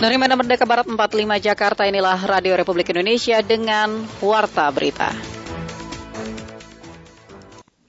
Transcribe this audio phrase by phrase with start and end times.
[0.00, 0.96] Dari Medan Merdeka Barat 45
[1.44, 5.12] Jakarta inilah Radio Republik Indonesia dengan Warta Berita.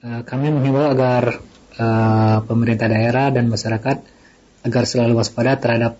[0.04, 1.40] Eh, kami menghimbau agar
[1.80, 4.04] uh, pemerintah daerah dan masyarakat
[4.60, 5.96] agar selalu waspada terhadap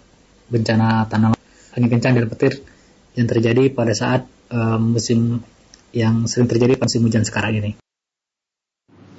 [0.53, 1.33] bencana tanah
[1.81, 2.61] angin kencang dan petir
[3.17, 5.41] yang terjadi pada saat uh, musim
[5.97, 7.73] yang sering terjadi pada musim hujan sekarang ini.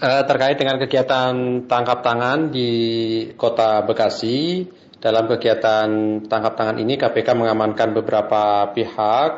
[0.04, 2.70] terkait dengan kegiatan tangkap tangan di
[3.34, 4.68] Kota Bekasi,
[5.04, 9.32] dalam kegiatan tangkap tangan ini KPK mengamankan beberapa pihak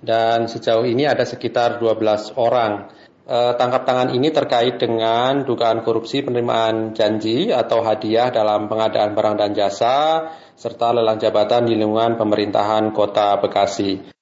[0.00, 2.88] dan sejauh ini ada sekitar 12 orang.
[3.28, 9.36] E, tangkap tangan ini terkait dengan dugaan korupsi penerimaan janji atau hadiah dalam pengadaan barang
[9.36, 14.19] dan jasa serta lelang jabatan di lingkungan pemerintahan Kota Bekasi.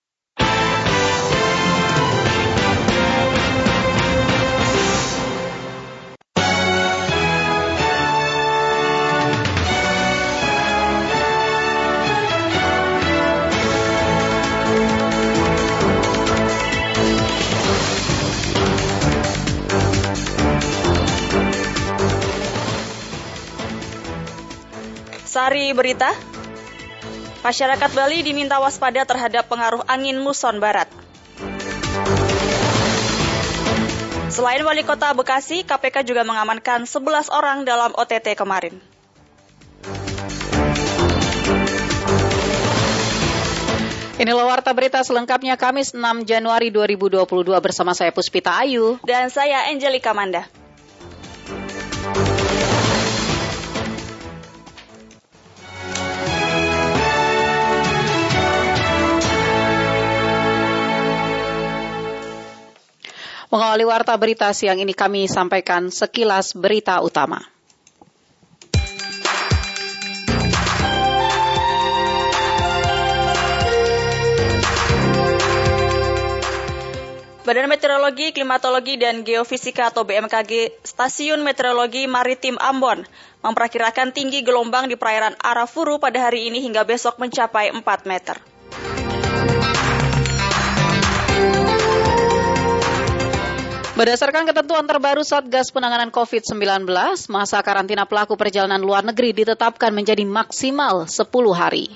[25.39, 26.11] Sari Berita
[27.47, 30.91] Masyarakat Bali diminta waspada terhadap pengaruh angin muson barat.
[34.35, 38.83] Selain wali kota Bekasi, KPK juga mengamankan 11 orang dalam OTT kemarin.
[44.19, 47.23] Inilah warta berita selengkapnya Kamis 6 Januari 2022
[47.63, 50.51] bersama saya Puspita Ayu dan saya Angelika Manda.
[63.49, 67.41] Mengawali warta berita siang ini kami sampaikan sekilas berita utama.
[77.49, 83.09] Badan Meteorologi, Klimatologi, dan Geofisika atau BMKG Stasiun Meteorologi Maritim Ambon
[83.41, 88.37] memperkirakan tinggi gelombang di perairan Arafuru pada hari ini hingga besok mencapai 4 meter.
[93.99, 96.87] Berdasarkan ketentuan terbaru Satgas Penanganan COVID-19,
[97.35, 101.91] masa karantina pelaku perjalanan luar negeri ditetapkan menjadi maksimal 10 hari.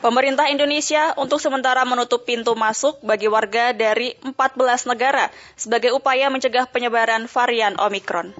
[0.00, 5.28] Pemerintah Indonesia untuk sementara menutup pintu masuk bagi warga dari 14 negara
[5.60, 8.32] sebagai upaya mencegah penyebaran varian Omikron.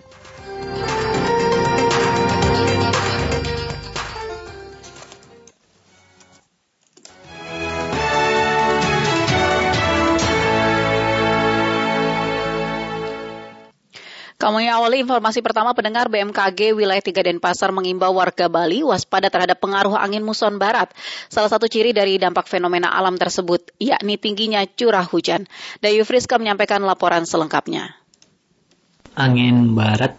[14.39, 19.99] Kami awali informasi pertama pendengar BMKG wilayah 3 Denpasar mengimbau warga Bali waspada terhadap pengaruh
[19.99, 20.95] angin muson barat.
[21.27, 25.51] Salah satu ciri dari dampak fenomena alam tersebut yakni tingginya curah hujan.
[25.83, 27.99] Dayu Friska menyampaikan laporan selengkapnya.
[29.19, 30.15] Angin barat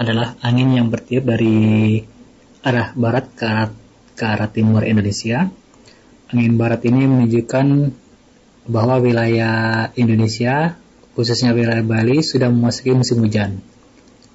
[0.00, 2.00] adalah angin yang bertiup dari
[2.64, 3.68] arah barat ke arah,
[4.16, 5.44] ke arah timur Indonesia.
[6.32, 7.66] Angin barat ini menunjukkan
[8.64, 10.80] bahwa wilayah Indonesia
[11.12, 13.60] khususnya wilayah Bali, sudah memasuki musim hujan.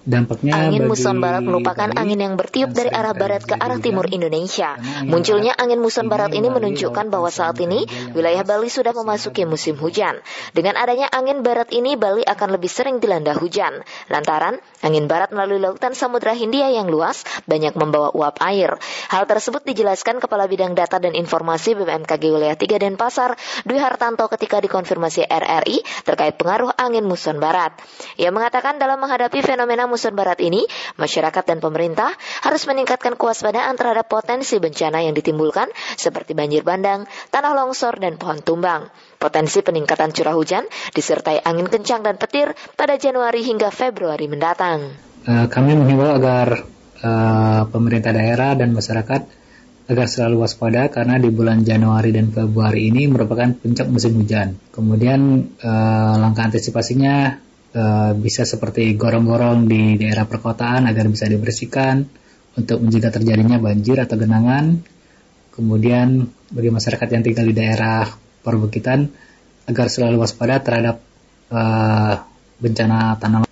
[0.08, 4.80] Dampaknya angin muson barat merupakan angin yang bertiup dari arah barat ke arah timur Indonesia.
[5.04, 7.84] Munculnya angin muson barat ini menunjukkan bahwa saat ini
[8.16, 10.24] wilayah Bali sudah memasuki musim hujan.
[10.56, 13.84] Dengan adanya angin barat ini, Bali akan lebih sering dilanda hujan.
[14.08, 18.74] Lantaran angin barat melalui lautan Samudra Hindia yang luas banyak membawa uap air.
[19.14, 23.38] Hal tersebut dijelaskan Kepala Bidang Data dan Informasi BMKG Wilayah 3 Denpasar,
[23.70, 27.76] Dwi Hartanto ketika dikonfirmasi RRI terkait pengaruh angin muson barat.
[28.18, 30.64] Ia mengatakan dalam menghadapi fenomena muson muson barat ini,
[30.96, 32.14] masyarakat dan pemerintah
[32.46, 35.68] harus meningkatkan kewaspadaan terhadap potensi bencana yang ditimbulkan
[36.00, 38.88] seperti banjir bandang, tanah longsor, dan pohon tumbang.
[39.18, 44.94] Potensi peningkatan curah hujan disertai angin kencang dan petir pada Januari hingga Februari mendatang.
[45.26, 46.64] Uh, kami menghimbau agar
[47.02, 49.22] uh, pemerintah daerah dan masyarakat
[49.88, 54.56] agar selalu waspada karena di bulan Januari dan Februari ini merupakan puncak musim hujan.
[54.70, 57.48] Kemudian uh, langkah antisipasinya
[57.78, 62.02] Eh, bisa seperti gorong-gorong di daerah perkotaan agar bisa dibersihkan
[62.58, 64.82] untuk mencegah terjadinya banjir atau genangan.
[65.54, 68.10] Kemudian bagi masyarakat yang tinggal di daerah
[68.48, 69.12] perbukitan
[69.68, 71.04] agar selalu waspada terhadap
[71.52, 72.24] uh,
[72.64, 73.44] bencana tanah.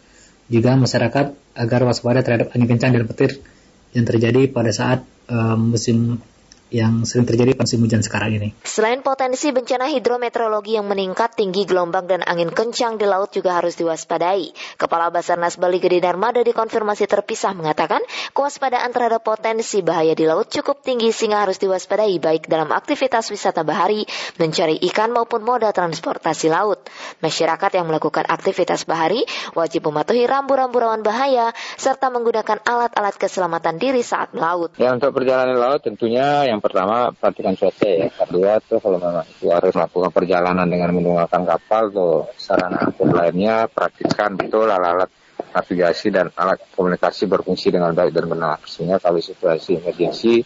[0.48, 3.44] Juga masyarakat agar waspada terhadap angin kencang dan petir
[3.92, 6.24] yang terjadi pada saat uh, musim
[6.74, 8.50] yang sering terjadi pada musim hujan sekarang ini.
[8.62, 13.74] Selain potensi bencana hidrometeorologi yang meningkat, tinggi gelombang dan angin kencang di laut juga harus
[13.78, 14.54] diwaspadai.
[14.78, 18.02] Kepala Basarnas Bali Gede Darmada dikonfirmasi terpisah mengatakan,
[18.38, 23.66] kewaspadaan terhadap potensi bahaya di laut cukup tinggi sehingga harus diwaspadai baik dalam aktivitas wisata
[23.66, 24.06] bahari,
[24.38, 26.82] mencari ikan maupun moda transportasi laut.
[27.22, 29.24] Masyarakat yang melakukan aktivitas bahari
[29.54, 34.74] wajib mematuhi rambu-rambu rawan bahaya serta menggunakan alat-alat keselamatan diri saat melaut.
[34.76, 38.10] Ya untuk perjalanan laut tentunya yang pertama perhatikan cuaca ya.
[38.10, 43.70] Kedua tuh kalau memang itu harus melakukan perjalanan dengan menggunakan kapal tuh sarana angkut lainnya
[43.70, 45.14] perhatikan betul alat-alat
[45.54, 48.58] navigasi dan alat komunikasi berfungsi dengan baik dan benar.
[48.66, 50.42] Sehingga kalau situasi emergensi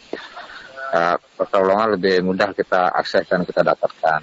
[0.92, 4.19] uh, pertolongan lebih mudah kita akses dan kita dapatkan.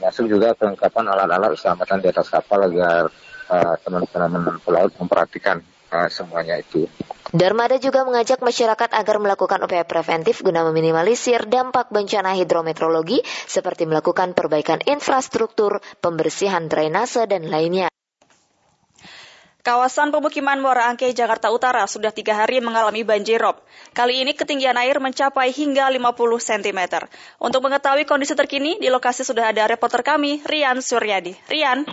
[0.00, 3.12] Masuk juga kelengkapan alat-alat keselamatan di atas kapal agar
[3.52, 5.60] uh, teman-teman pelaut memperhatikan
[5.90, 6.86] uh, semuanya itu.
[7.30, 14.34] Darmada juga mengajak masyarakat agar melakukan upaya preventif guna meminimalisir dampak bencana hidrometeorologi seperti melakukan
[14.34, 17.86] perbaikan infrastruktur, pembersihan drainase, dan lainnya.
[19.60, 23.60] Kawasan pemukiman Muara Angke, Jakarta Utara sudah tiga hari mengalami banjir rob.
[23.92, 26.80] Kali ini ketinggian air mencapai hingga 50 cm.
[27.36, 31.36] Untuk mengetahui kondisi terkini, di lokasi sudah ada reporter kami, Rian Suryadi.
[31.44, 31.84] Rian.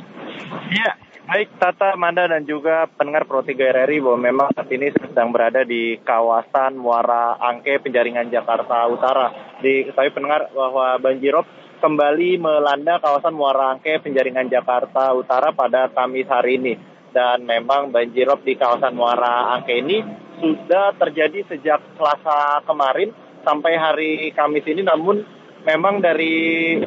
[0.72, 0.96] Ya,
[1.28, 5.68] Baik Tata, Manda dan juga pendengar Pro 3 RRI bahwa memang saat ini sedang berada
[5.68, 9.60] di kawasan Muara Angke, Penjaringan Jakarta Utara.
[9.60, 11.44] Diketahui pendengar bahwa banjirop
[11.84, 16.80] kembali melanda kawasan Muara Angke, Penjaringan Jakarta Utara pada Kamis hari ini.
[17.12, 20.00] Dan memang banjirop di kawasan Muara Angke ini
[20.40, 23.12] sudah terjadi sejak Selasa kemarin
[23.44, 25.28] sampai hari Kamis ini, namun
[25.68, 26.80] memang dari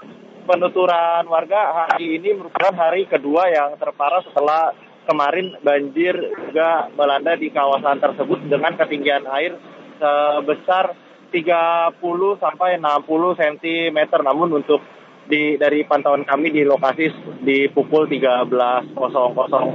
[0.44, 4.72] penuturan warga hari ini merupakan hari kedua yang terparah setelah
[5.08, 9.56] kemarin banjir juga melanda di kawasan tersebut dengan ketinggian air
[10.00, 10.94] sebesar
[11.30, 11.98] 30
[12.42, 13.98] sampai 60 cm.
[14.22, 14.82] Namun untuk
[15.30, 17.06] di dari pantauan kami di lokasi
[17.46, 18.90] di pukul 13.00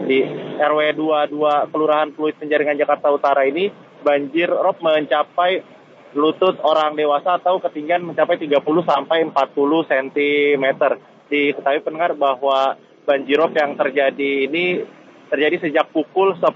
[0.04, 0.20] di
[0.60, 3.72] RW 22 Kelurahan Pluit Penjaringan Jakarta Utara ini
[4.04, 5.75] banjir rob mencapai
[6.16, 10.66] lutut orang dewasa atau ketinggian mencapai 30 sampai 40 cm.
[11.28, 14.82] Diketahui pendengar bahwa banjirop yang terjadi ini
[15.30, 16.48] terjadi sejak pukul 10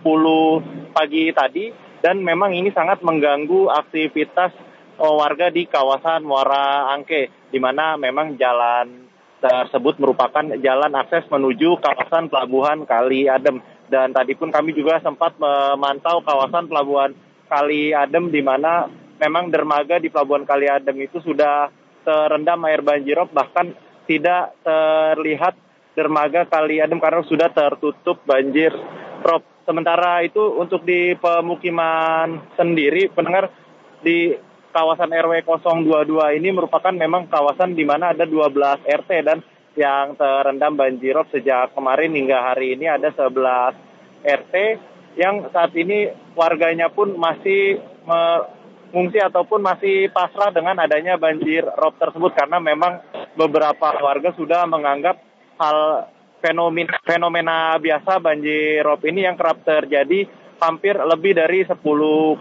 [0.96, 1.70] pagi tadi
[2.00, 4.56] dan memang ini sangat mengganggu aktivitas
[4.98, 9.10] oh, warga di kawasan Muara Angke di mana memang jalan
[9.40, 15.40] tersebut merupakan jalan akses menuju kawasan pelabuhan Kali Adem dan tadi pun kami juga sempat
[15.40, 17.16] memantau kawasan pelabuhan
[17.48, 18.86] Kali Adem di mana
[19.20, 21.70] memang dermaga di Pelabuhan Kaliadem itu sudah
[22.08, 23.76] terendam air banjirop bahkan
[24.08, 25.54] tidak terlihat
[25.94, 28.72] dermaga Kaliadem karena sudah tertutup banjir
[29.22, 29.44] rob.
[29.68, 33.54] Sementara itu untuk di pemukiman sendiri pendengar
[34.02, 34.34] di
[34.74, 38.50] kawasan RW 022 ini merupakan memang kawasan di mana ada 12
[38.86, 39.46] RT dan
[39.78, 44.56] yang terendam banjirop sejak kemarin hingga hari ini ada 11 RT
[45.18, 47.78] yang saat ini warganya pun masih
[48.90, 53.06] mengungsi ataupun masih pasrah dengan adanya banjir rob tersebut karena memang
[53.38, 55.22] beberapa warga sudah menganggap
[55.62, 56.10] hal
[56.42, 60.26] fenomena, fenomena biasa banjir rob ini yang kerap terjadi
[60.60, 61.78] hampir lebih dari 10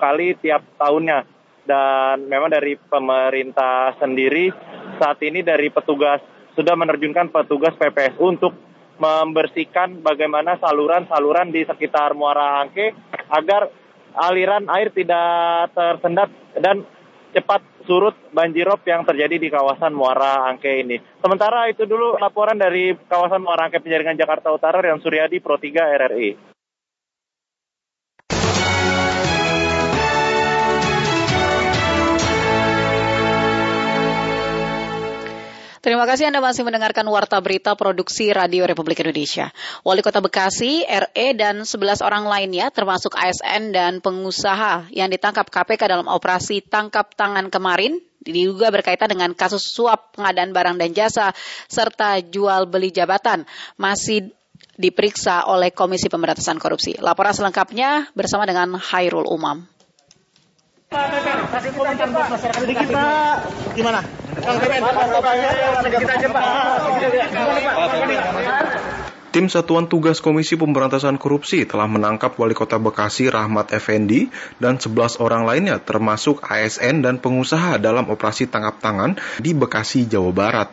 [0.01, 1.37] kali tiap tahunnya.
[1.69, 4.49] Dan memang dari pemerintah sendiri
[4.97, 6.25] saat ini dari petugas
[6.57, 8.57] sudah menerjunkan petugas PPSU untuk
[8.99, 12.97] membersihkan bagaimana saluran-saluran di sekitar Muara Angke
[13.31, 13.71] agar
[14.19, 16.83] aliran air tidak tersendat dan
[17.31, 21.01] cepat surut banjirop yang terjadi di kawasan Muara Angke ini.
[21.23, 25.97] Sementara itu dulu laporan dari kawasan Muara Angke Penjaringan Jakarta Utara yang Suryadi Pro 3
[25.97, 26.58] RRI.
[35.89, 39.49] Terima kasih Anda masih mendengarkan Warta Berita Produksi Radio Republik Indonesia.
[39.89, 45.89] Wali Kota Bekasi, RE, dan 11 orang lainnya termasuk ASN dan pengusaha yang ditangkap KPK
[45.89, 51.33] dalam operasi tangkap tangan kemarin diduga berkaitan dengan kasus suap pengadaan barang dan jasa
[51.73, 53.49] serta jual beli jabatan
[53.81, 54.29] masih
[54.77, 57.01] diperiksa oleh Komisi Pemberantasan Korupsi.
[57.01, 59.65] Laporan selengkapnya bersama dengan Hairul Umam.
[60.93, 63.37] Kasih komentar buat masyarakat sedikit Pak.
[63.73, 64.28] Gimana?
[69.29, 75.21] Tim Satuan Tugas Komisi Pemberantasan Korupsi telah menangkap Wali Kota Bekasi Rahmat Effendi dan 11
[75.21, 80.69] orang lainnya termasuk ASN dan pengusaha dalam operasi tangkap tangan di Bekasi, Jawa Barat.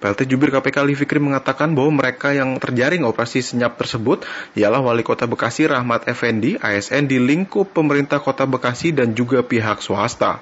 [0.00, 4.24] PLT Jubir KPK Ali mengatakan bahwa mereka yang terjaring operasi senyap tersebut
[4.56, 9.84] ialah Wali Kota Bekasi Rahmat Effendi, ASN di lingkup pemerintah Kota Bekasi dan juga pihak
[9.84, 10.40] swasta.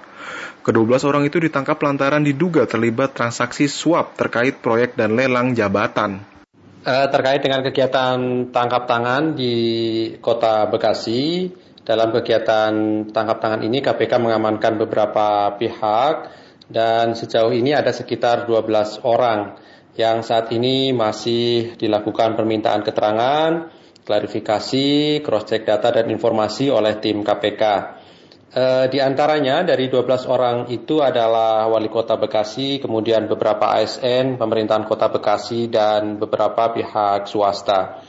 [0.68, 6.20] Kedua belas orang itu ditangkap lantaran diduga terlibat transaksi suap terkait proyek dan lelang jabatan.
[6.84, 9.56] Eh, terkait dengan kegiatan tangkap tangan di
[10.20, 11.48] Kota Bekasi,
[11.88, 12.72] dalam kegiatan
[13.08, 16.36] tangkap tangan ini KPK mengamankan beberapa pihak
[16.68, 19.56] dan sejauh ini ada sekitar 12 orang
[19.96, 23.72] yang saat ini masih dilakukan permintaan keterangan,
[24.04, 27.96] klarifikasi, cross-check data dan informasi oleh tim KPK.
[28.48, 34.88] E, di antaranya dari 12 orang itu adalah Wali Kota Bekasi, kemudian beberapa ASN, pemerintahan
[34.88, 38.00] Kota Bekasi, dan beberapa pihak swasta.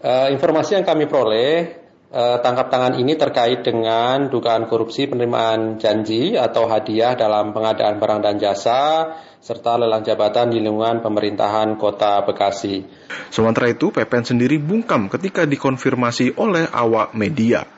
[0.00, 6.40] E, informasi yang kami peroleh, e, tangkap tangan ini terkait dengan dugaan korupsi penerimaan janji
[6.40, 9.12] atau hadiah dalam pengadaan barang dan jasa,
[9.44, 12.88] serta lelang jabatan di lingkungan pemerintahan Kota Bekasi.
[13.28, 17.68] Sementara itu, PPN sendiri bungkam ketika dikonfirmasi oleh awak media.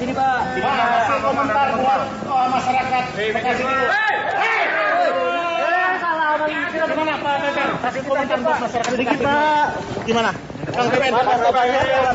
[0.00, 0.40] Sini Pak.
[0.56, 3.84] Pak, komentar buat uh, masyarakat Bekasi dulu.
[6.88, 7.68] Gimana Pak Pepen?
[7.84, 9.66] Kasih komentar buat masyarakat sedikit Pak.
[10.08, 10.30] Gimana?
[10.72, 11.12] Kang Pepen,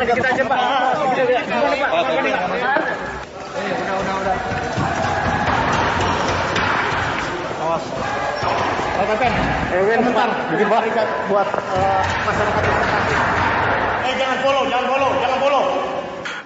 [0.01, 0.57] sedikit aja Pak.
[0.57, 1.23] Udah,
[3.93, 4.37] udah, udah.
[7.61, 7.83] Awas.
[8.97, 9.33] Pak Pepen,
[9.69, 10.29] komentar
[11.29, 12.63] buat uh, masyarakat.
[14.01, 15.22] Eh jangan follow, jangan follow.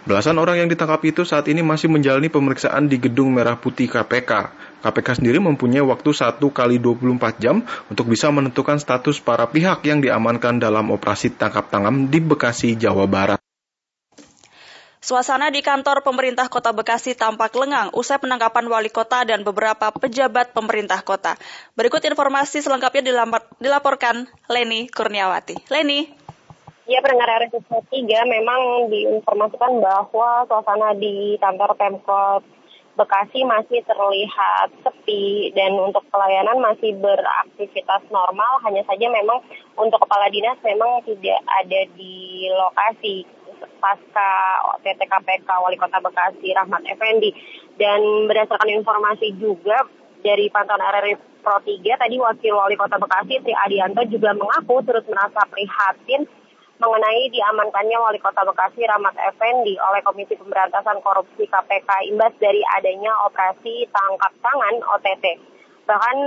[0.07, 4.55] Belasan orang yang ditangkap itu saat ini masih menjalani pemeriksaan di Gedung Merah Putih KPK.
[4.79, 7.59] KPK sendiri mempunyai waktu 1 kali 24 jam
[7.91, 13.03] untuk bisa menentukan status para pihak yang diamankan dalam operasi tangkap tangan di Bekasi, Jawa
[13.03, 13.35] Barat.
[15.03, 20.55] Suasana di kantor pemerintah kota Bekasi tampak lengang usai penangkapan wali kota dan beberapa pejabat
[20.55, 21.35] pemerintah kota.
[21.75, 23.11] Berikut informasi selengkapnya
[23.59, 25.67] dilaporkan Leni Kurniawati.
[25.67, 26.26] Leni.
[26.87, 27.91] Ya, pendengar RSS 3
[28.31, 32.47] memang diinformasikan bahwa suasana di kantor Pemkot
[32.95, 38.63] Bekasi masih terlihat sepi dan untuk pelayanan masih beraktivitas normal.
[38.63, 39.43] Hanya saja memang
[39.75, 43.27] untuk kepala dinas memang tidak ada di lokasi
[43.83, 44.31] pasca
[44.71, 47.35] OTT KPK Wali Kota Bekasi Rahmat Effendi.
[47.75, 49.83] Dan berdasarkan informasi juga
[50.23, 55.03] dari pantauan RRI Pro 3, tadi Wakil Wali Kota Bekasi Tri Adianto juga mengaku turut
[55.11, 56.46] merasa prihatin
[56.77, 63.13] mengenai diamankannya Wali Kota Bekasi Rahmat Effendi oleh Komisi Pemberantasan Korupsi KPK imbas dari adanya
[63.25, 65.25] operasi tangkap tangan OTT.
[65.89, 66.17] Bahkan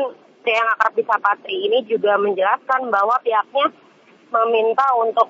[0.40, 3.70] yang akrab di Patri ini juga menjelaskan bahwa pihaknya
[4.34, 5.28] meminta untuk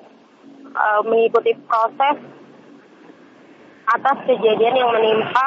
[0.73, 2.17] uh, mengikuti proses
[3.91, 5.47] atas kejadian yang menimpa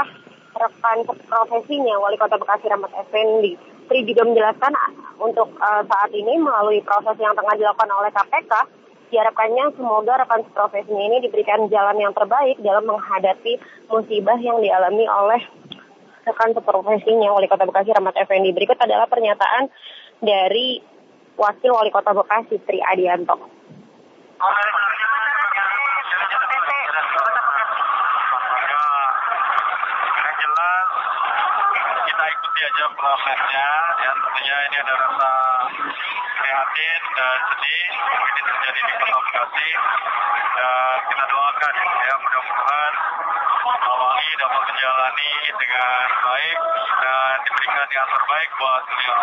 [0.53, 3.57] rekan profesinya Wali Kota Bekasi Rahmat Effendi.
[3.83, 4.73] Tri juga menjelaskan
[5.17, 8.53] untuk uh, saat ini melalui proses yang tengah dilakukan oleh KPK,
[9.13, 13.61] diharapkannya semoga rekan profesinya ini diberikan jalan yang terbaik dalam menghadapi
[13.93, 15.41] musibah yang dialami oleh
[16.25, 18.49] rekan seprofesinya Wali Kota Bekasi Rahmat Effendi.
[18.55, 19.69] Berikut adalah pernyataan
[20.17, 20.81] dari
[21.37, 23.37] Wakil Wali Kota Bekasi Tri Adianto.
[32.73, 33.69] Aja prosesnya
[34.01, 35.31] ya tentunya ini ada rasa
[36.41, 37.85] prihatin dan sedih.
[38.01, 39.69] Ini terjadi di Kota Bekasi.
[40.57, 42.93] Dan kita doakan ya mudah-mudahan
[43.77, 46.57] awali dapat menjalani dengan baik
[46.97, 49.21] dan diberikan yang terbaik buat beliau.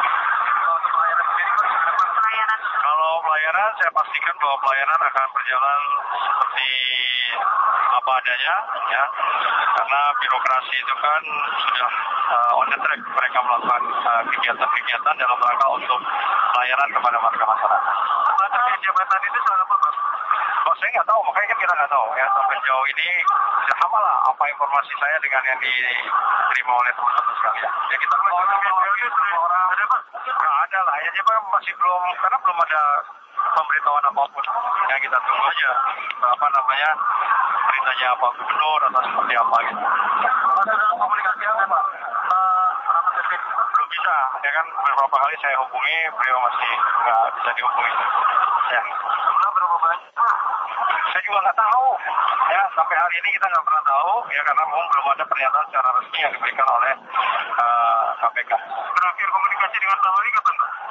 [2.71, 5.81] Kalau pelayanan saya pastikan bahwa pelayanan akan berjalan
[6.23, 6.71] seperti
[7.91, 8.57] apa adanya
[8.91, 9.05] ya
[9.77, 11.23] karena birokrasi itu kan
[11.59, 11.93] sudah
[12.31, 13.83] uh, on the track mereka melakukan
[14.31, 16.01] kegiatan kegiatan-kegiatan dalam rangka untuk
[16.53, 17.81] pelayanan kepada masyarakat.
[18.51, 19.97] Terkait jabatan itu soal apa, Mas?
[20.61, 23.09] Oh, saya nggak tahu, makanya kan kita nggak tahu ya sampai jauh ini
[23.65, 27.73] sudah sama lah apa informasi saya dengan yang diterima oleh teman-teman sekalian.
[27.73, 28.79] Ya kita masih oh,
[29.11, 30.01] oh, orang ada pak?
[30.21, 32.83] Nggak ada lah, ya dia masih belum karena belum ada
[33.55, 34.45] pemberitahuan apa pun.
[34.91, 35.71] Ya kita tunggu aja
[36.21, 36.91] apa namanya
[37.71, 39.83] beritanya apa gubernur atau seperti apa gitu.
[40.61, 41.85] Ada komunikasi apa pak?
[43.71, 46.73] belum bisa ya kan beberapa kali saya hubungi beliau masih
[47.07, 47.93] nggak bisa dihubungi.
[48.71, 48.83] Ya.
[49.41, 50.03] Berapa banyak
[51.11, 51.87] saya juga nggak tahu.
[52.51, 55.89] Ya sampai hari ini kita nggak pernah tahu ya karena memang belum ada pernyataan secara
[55.99, 56.93] resmi yang diberikan oleh
[57.59, 58.53] uh, eh, KPK.
[58.95, 60.25] Terakhir komunikasi dengan kapan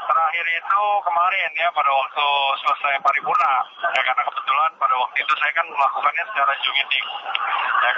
[0.10, 2.28] terakhir itu kemarin ya pada waktu
[2.66, 3.54] selesai paripurna
[3.94, 7.94] ya karena kebetulan pada waktu itu saya kan melakukannya secara Zoom ya.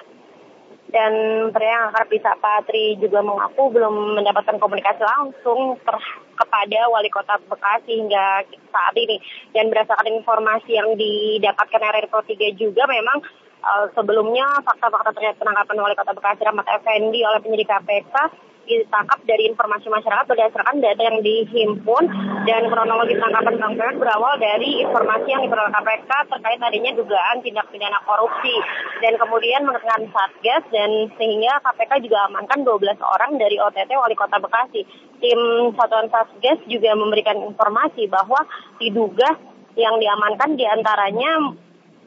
[0.92, 1.14] dan
[1.56, 5.96] pria yang akrab disapa Tri juga mengaku belum mendapatkan komunikasi langsung ter
[6.36, 9.22] kepada wali kota Bekasi hingga saat ini.
[9.54, 13.24] Dan berdasarkan informasi yang didapatkan Pro 3 juga memang
[13.62, 18.16] uh, sebelumnya fakta-fakta terkait penangkapan wali kota Bekasi Rahmat Effendi oleh penyidik KPK
[18.62, 22.04] ditangkap dari informasi masyarakat berdasarkan data yang dihimpun
[22.46, 28.00] dan kronologi penangkapan Bang berawal dari informasi yang diperoleh KPK terkait adanya dugaan tindak pidana
[28.06, 28.54] korupsi
[29.02, 34.38] dan kemudian mengenakan Satgas dan sehingga KPK juga amankan 12 orang dari OTT Wali Kota
[34.38, 34.86] Bekasi.
[35.22, 35.42] Tim
[35.78, 38.46] Satuan Satgas juga memberikan informasi bahwa
[38.78, 39.36] diduga
[39.76, 41.56] yang diamankan di antaranya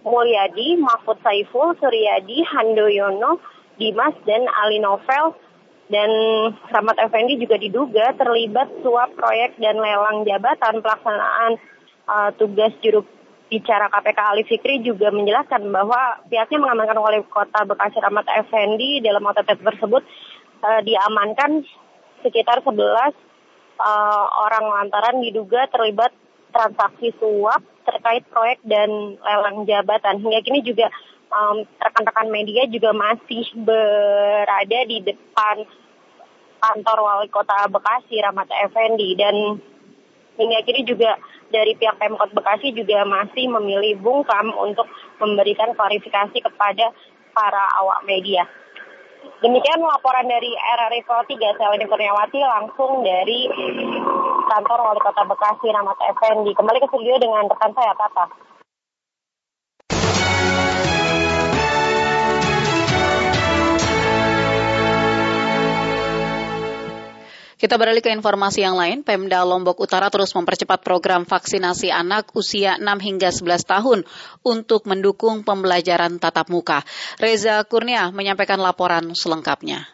[0.04, 3.40] Mulyadi, Mahfud Saiful, Suryadi, Handoyono,
[3.80, 5.34] Dimas, dan Ali Novel.
[5.84, 6.08] Dan
[6.72, 11.60] Rahmat Effendi juga diduga terlibat suap proyek dan lelang jabatan pelaksanaan
[12.08, 13.04] uh, tugas juru
[13.52, 19.28] bicara KPK Ali Fikri juga menjelaskan bahwa pihaknya mengamankan wali kota Bekasi Rahmat Effendi dalam
[19.28, 20.02] OTT tersebut
[20.64, 21.68] uh, diamankan
[22.24, 26.16] sekitar 11 uh, orang lantaran diduga terlibat
[26.54, 30.22] transaksi suap terkait proyek dan lelang jabatan.
[30.22, 30.86] Hingga kini juga
[31.34, 35.66] um, rekan-rekan media juga masih berada di depan
[36.62, 39.60] kantor wali kota Bekasi Rahmat Effendi dan
[40.40, 41.18] hingga kini juga
[41.52, 44.88] dari pihak Pemkot Bekasi juga masih memilih bungkam untuk
[45.20, 46.90] memberikan klarifikasi kepada
[47.36, 48.48] para awak media.
[49.42, 53.50] Demikian laporan dari RRI Pro 3, Selini Kurniawati langsung dari
[54.46, 56.54] kantor Wali Kota Bekasi Rahmat Effendi.
[56.54, 58.30] Kembali ke studio dengan rekan saya Tata.
[67.64, 69.00] Kita beralih ke informasi yang lain.
[69.00, 73.98] Pemda Lombok Utara terus mempercepat program vaksinasi anak usia 6 hingga 11 tahun
[74.44, 76.84] untuk mendukung pembelajaran tatap muka.
[77.16, 79.88] Reza Kurnia menyampaikan laporan selengkapnya.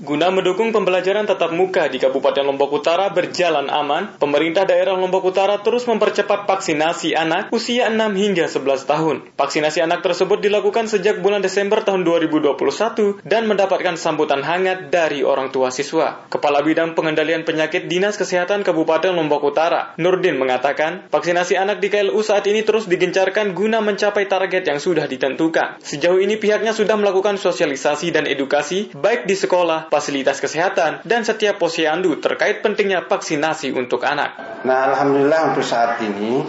[0.00, 5.60] Guna mendukung pembelajaran tatap muka di Kabupaten Lombok Utara berjalan aman, pemerintah daerah Lombok Utara
[5.60, 9.16] terus mempercepat vaksinasi anak usia 6 hingga 11 tahun.
[9.36, 15.52] Vaksinasi anak tersebut dilakukan sejak bulan Desember tahun 2021 dan mendapatkan sambutan hangat dari orang
[15.52, 16.24] tua siswa.
[16.32, 22.24] Kepala Bidang Pengendalian Penyakit Dinas Kesehatan Kabupaten Lombok Utara, Nurdin mengatakan, vaksinasi anak di KLU
[22.24, 25.84] saat ini terus digencarkan guna mencapai target yang sudah ditentukan.
[25.84, 31.58] Sejauh ini pihaknya sudah melakukan sosialisasi dan edukasi baik di sekolah, fasilitas kesehatan, dan setiap
[31.58, 34.62] posyandu terkait pentingnya vaksinasi untuk anak.
[34.62, 36.46] Nah, Alhamdulillah untuk saat ini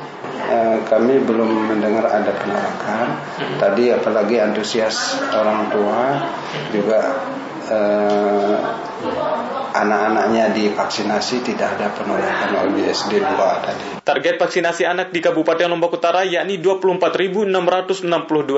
[0.47, 3.07] eh, kami belum mendengar ada penolakan.
[3.41, 3.57] Hmm.
[3.57, 5.99] Tadi apalagi antusias orang tua
[6.69, 6.99] juga
[7.71, 8.55] eh,
[9.71, 13.85] anak-anaknya divaksinasi tidak ada penolakan oleh SD 2 tadi.
[14.03, 18.03] Target vaksinasi anak di Kabupaten Lombok Utara yakni 24.662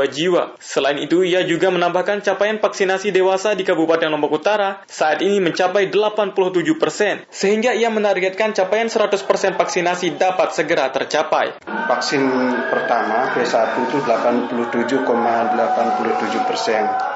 [0.09, 0.57] jiwa.
[0.57, 5.93] Selain itu, ia juga menambahkan capaian vaksinasi dewasa di Kabupaten Lombok Utara saat ini mencapai
[5.93, 11.61] 87 persen, sehingga ia menargetkan capaian 100 persen vaksinasi dapat segera tercapai.
[11.63, 12.23] Vaksin
[12.71, 17.12] pertama P1 itu 87,87 persen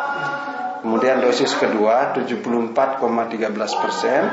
[0.88, 2.71] Kemudian dosis kedua 74,13
[3.84, 4.23] persen.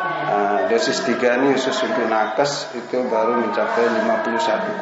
[0.00, 4.80] Nah, dosis tiga ini khusus untuk nakes itu baru mencapai 51,8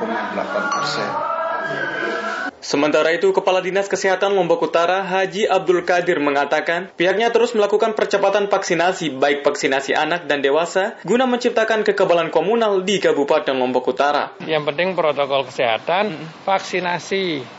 [0.79, 1.11] persen.
[2.63, 8.47] Sementara itu, Kepala Dinas Kesehatan Lombok Utara Haji Abdul Kadir mengatakan pihaknya terus melakukan percepatan
[8.47, 14.39] vaksinasi baik vaksinasi anak dan dewasa guna menciptakan kekebalan komunal di Kabupaten Lombok Utara.
[14.47, 16.15] Yang penting protokol kesehatan,
[16.47, 17.58] vaksinasi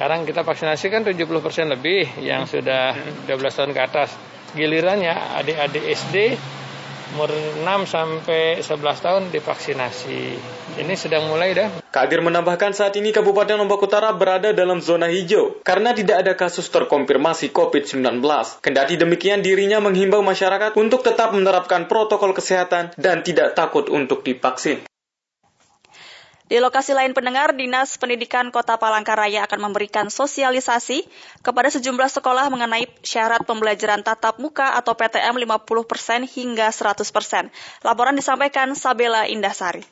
[0.00, 1.28] sekarang kita vaksinasi kan 70%
[1.76, 2.96] lebih yang sudah
[3.28, 4.08] 12 tahun ke atas.
[4.56, 6.40] Gilirannya adik-adik SD
[7.12, 10.20] umur 6 sampai 11 tahun divaksinasi.
[10.80, 11.84] Ini sedang mulai dah.
[11.92, 16.72] Kadir menambahkan saat ini Kabupaten Lombok Utara berada dalam zona hijau karena tidak ada kasus
[16.72, 18.24] terkonfirmasi COVID-19.
[18.64, 24.80] Kendati demikian dirinya menghimbau masyarakat untuk tetap menerapkan protokol kesehatan dan tidak takut untuk divaksin.
[26.50, 31.06] Di lokasi lain pendengar, Dinas Pendidikan Kota Palangkaraya akan memberikan sosialisasi
[31.46, 37.54] kepada sejumlah sekolah mengenai syarat pembelajaran tatap muka atau PTM 50% hingga 100%.
[37.86, 39.86] Laporan disampaikan Sabela Indasari.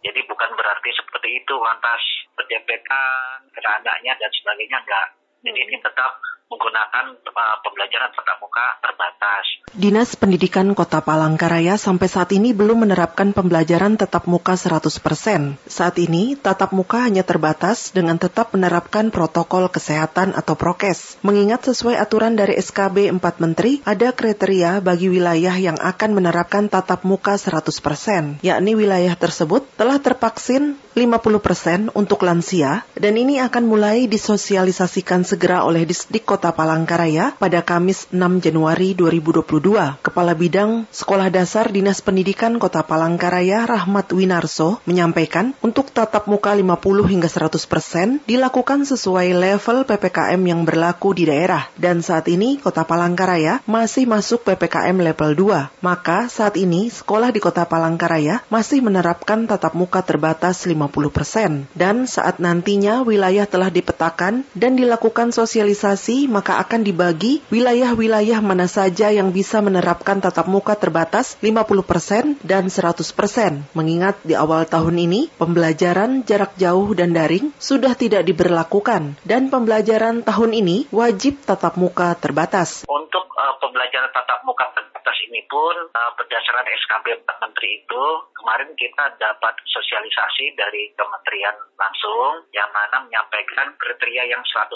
[0.00, 2.00] Jadi bukan berarti seperti itu lantas
[2.40, 5.06] berjempetan, kena anaknya dan sebagainya, enggak.
[5.44, 9.44] Jadi ini tetap menggunakan uh, pembelajaran tatap muka terbatas.
[9.76, 15.58] Dinas Pendidikan Kota Palangkaraya sampai saat ini belum menerapkan pembelajaran tatap muka 100%.
[15.66, 21.18] Saat ini, tatap muka hanya terbatas dengan tetap menerapkan protokol kesehatan atau prokes.
[21.26, 27.02] Mengingat sesuai aturan dari SKB 4 Menteri, ada kriteria bagi wilayah yang akan menerapkan tatap
[27.02, 35.28] muka 100%, yakni wilayah tersebut telah tervaksin 50% untuk lansia dan ini akan mulai disosialisasikan
[35.28, 40.02] segera oleh Disdik Palangkaraya pada Kamis 6 Januari 2022.
[40.04, 46.76] Kepala Bidang Sekolah Dasar Dinas Pendidikan Kota Palangkaraya Rahmat Winarso menyampaikan untuk tatap muka 50
[47.08, 53.64] hingga 100% dilakukan sesuai level PPKM yang berlaku di daerah dan saat ini Kota Palangkaraya
[53.64, 55.80] masih masuk PPKM level 2.
[55.80, 61.70] Maka saat ini sekolah di Kota Palangkaraya masih menerapkan tatap muka terbatas 50 50%.
[61.72, 69.10] Dan saat nantinya wilayah telah dipetakan dan dilakukan sosialisasi, maka akan dibagi wilayah-wilayah mana saja
[69.14, 73.72] yang bisa menerapkan tatap muka terbatas 50% dan 100%.
[73.72, 80.26] Mengingat di awal tahun ini, pembelajaran jarak jauh dan daring sudah tidak diberlakukan dan pembelajaran
[80.26, 82.84] tahun ini wajib tatap muka terbatas.
[82.86, 84.95] Untuk uh, pembelajaran tatap muka terbatas
[85.30, 88.04] ini pun uh, berdasarkan SKB Menteri itu,
[88.42, 94.66] kemarin kita dapat sosialisasi dari kementerian langsung yang mana menyampaikan kriteria yang 100%,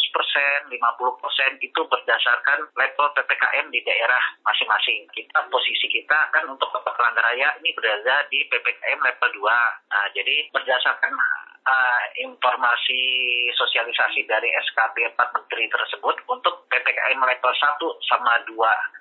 [0.70, 0.70] 50%
[1.66, 5.10] itu berdasarkan level PPKM di daerah masing-masing.
[5.10, 9.50] Kita posisi kita kan untuk Kota Palangkaraya ini berada di PPKM level 2.
[9.90, 11.12] Nah, jadi berdasarkan
[11.66, 13.02] uh, informasi
[13.56, 18.56] sosialisasi dari SKP 4 Menteri tersebut untuk PPKM level 1 sama 2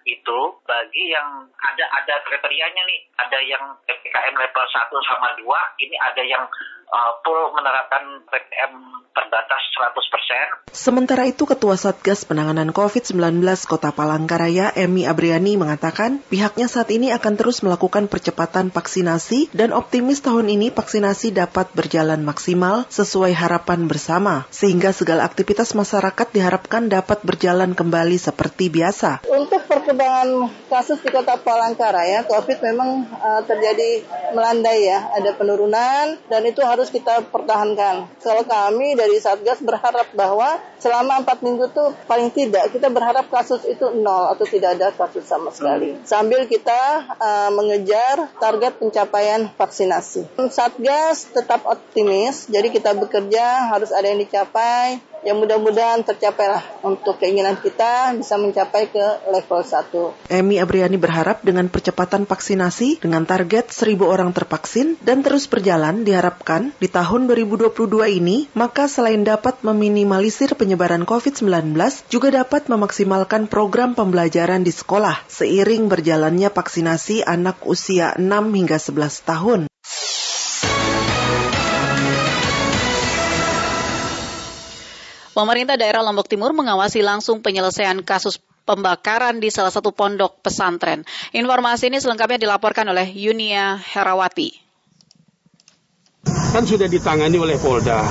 [0.09, 5.95] itu bagi yang ada ada kriterianya nih, ada yang PPKM level 1 sama 2, ini
[6.01, 6.43] ada yang
[6.89, 10.69] uh, full menerapkan PPM terbatas 100%.
[10.69, 17.33] Sementara itu Ketua Satgas Penanganan COVID-19 Kota Palangkaraya Emi Abriani mengatakan pihaknya saat ini akan
[17.35, 24.45] terus melakukan percepatan vaksinasi dan optimis tahun ini vaksinasi dapat berjalan maksimal sesuai harapan bersama
[24.53, 29.25] sehingga segala aktivitas masyarakat diharapkan dapat berjalan kembali seperti biasa.
[29.25, 36.41] Untuk perkembangan kasus di Kota Palangkaraya COVID memang uh, terjadi melandai ya, ada penurunan dan
[36.45, 38.07] itu harus harus kita pertahankan.
[38.23, 43.61] Kalau kami dari Satgas berharap bahwa selama empat minggu itu paling tidak kita berharap kasus
[43.67, 45.99] itu nol atau tidak ada kasus sama sekali.
[46.07, 50.25] Sambil kita uh, mengejar target pencapaian vaksinasi.
[50.49, 57.59] Satgas tetap optimis, jadi kita bekerja harus ada yang dicapai ya mudah-mudahan tercapailah untuk keinginan
[57.59, 60.31] kita bisa mencapai ke level 1.
[60.31, 66.71] Emi Abriani berharap dengan percepatan vaksinasi dengan target 1000 orang tervaksin dan terus berjalan diharapkan
[66.79, 67.75] di tahun 2022
[68.19, 71.73] ini maka selain dapat meminimalisir penyebaran COVID-19
[72.13, 78.21] juga dapat memaksimalkan program pembelajaran di sekolah seiring berjalannya vaksinasi anak usia 6
[78.53, 79.59] hingga 11 tahun.
[85.33, 88.37] Pemerintah daerah Lombok Timur mengawasi langsung penyelesaian kasus
[88.69, 91.01] pembakaran di salah satu pondok pesantren.
[91.33, 94.68] Informasi ini selengkapnya dilaporkan oleh Yunia Herawati.
[96.27, 98.03] Kan sudah ditangani oleh Polda.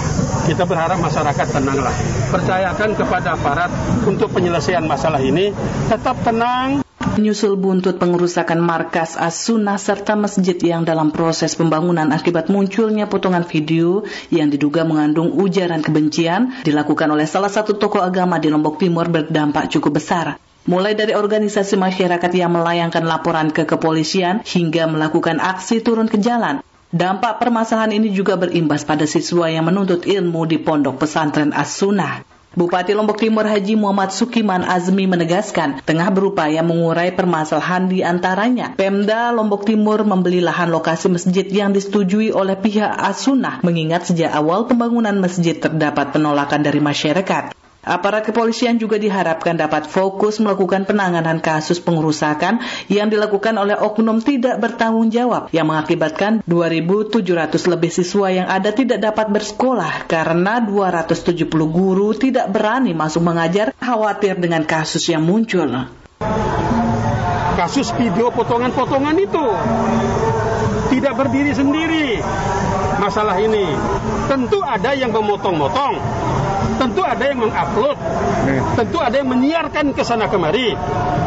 [0.46, 1.92] Kita berharap masyarakat tenanglah.
[2.32, 3.68] Percayakan kepada aparat
[4.06, 5.52] untuk penyelesaian masalah ini.
[5.90, 6.86] Tetap tenang
[7.18, 14.06] menyusul buntut pengerusakan markas As-Sunnah serta masjid yang dalam proses pembangunan akibat munculnya potongan video
[14.30, 19.66] yang diduga mengandung ujaran kebencian dilakukan oleh salah satu tokoh agama di Lombok Timur berdampak
[19.66, 26.12] cukup besar mulai dari organisasi masyarakat yang melayangkan laporan ke kepolisian hingga melakukan aksi turun
[26.12, 26.60] ke jalan.
[26.88, 32.24] Dampak permasalahan ini juga berimbas pada siswa yang menuntut ilmu di pondok pesantren As-Sunnah.
[32.56, 38.72] Bupati Lombok Timur Haji Muhammad Sukiman Azmi menegaskan tengah berupaya mengurai permasalahan di antaranya.
[38.72, 44.64] Pemda Lombok Timur membeli lahan lokasi masjid yang disetujui oleh pihak Asunah mengingat sejak awal
[44.64, 47.57] pembangunan masjid terdapat penolakan dari masyarakat.
[47.78, 52.58] Aparat kepolisian juga diharapkan dapat fokus melakukan penanganan kasus pengerusakan
[52.90, 57.22] yang dilakukan oleh oknum tidak bertanggung jawab yang mengakibatkan 2.700
[57.70, 64.34] lebih siswa yang ada tidak dapat bersekolah karena 270 guru tidak berani masuk mengajar khawatir
[64.42, 65.70] dengan kasus yang muncul.
[67.54, 69.46] Kasus video potongan-potongan itu
[70.98, 72.18] tidak berdiri sendiri
[72.98, 73.64] masalah ini.
[74.28, 75.94] Tentu ada yang memotong-motong,
[76.76, 77.96] tentu ada yang mengupload,
[78.76, 80.76] tentu ada yang menyiarkan ke sana kemari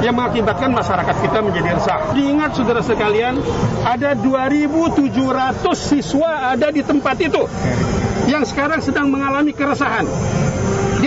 [0.06, 2.00] yang mengakibatkan masyarakat kita menjadi resah.
[2.14, 3.42] Diingat saudara sekalian,
[3.84, 5.10] ada 2.700
[5.76, 7.44] siswa ada di tempat itu
[8.30, 10.06] yang sekarang sedang mengalami keresahan.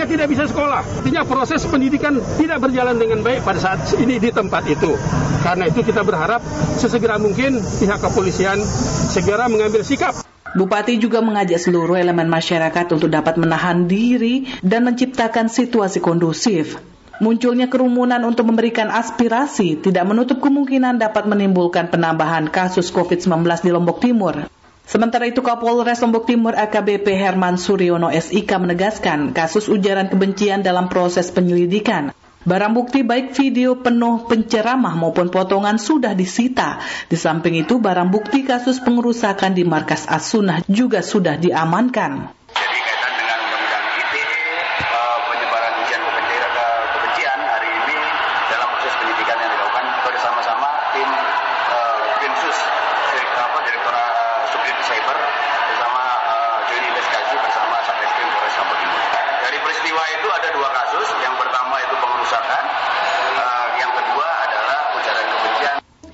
[0.04, 0.84] Dia tidak bisa sekolah.
[0.84, 4.92] Artinya proses pendidikan tidak berjalan dengan baik pada saat ini di tempat itu.
[5.40, 6.44] Karena itu kita berharap
[6.76, 8.60] sesegera mungkin pihak kepolisian
[9.08, 10.12] segera mengambil sikap.
[10.60, 16.76] Bupati juga mengajak seluruh elemen masyarakat untuk dapat menahan diri dan menciptakan situasi kondusif.
[17.24, 24.04] Munculnya kerumunan untuk memberikan aspirasi tidak menutup kemungkinan dapat menimbulkan penambahan kasus COVID-19 di Lombok
[24.04, 24.52] Timur.
[24.84, 31.32] Sementara itu Kapolres Lombok Timur AKBP Herman Suryono SIK menegaskan kasus ujaran kebencian dalam proses
[31.32, 32.12] penyelidikan.
[32.44, 36.84] Barang bukti baik video penuh penceramah maupun potongan sudah disita.
[37.08, 42.43] Di samping itu barang bukti kasus pengerusakan di markas As-Sunnah juga sudah diamankan.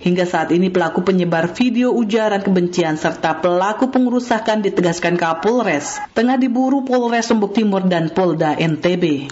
[0.00, 6.88] Hingga saat ini pelaku penyebar video ujaran kebencian serta pelaku pengerusakan ditegaskan Kapolres tengah diburu
[6.88, 9.28] Polres Lombok Timur dan Polda NTB.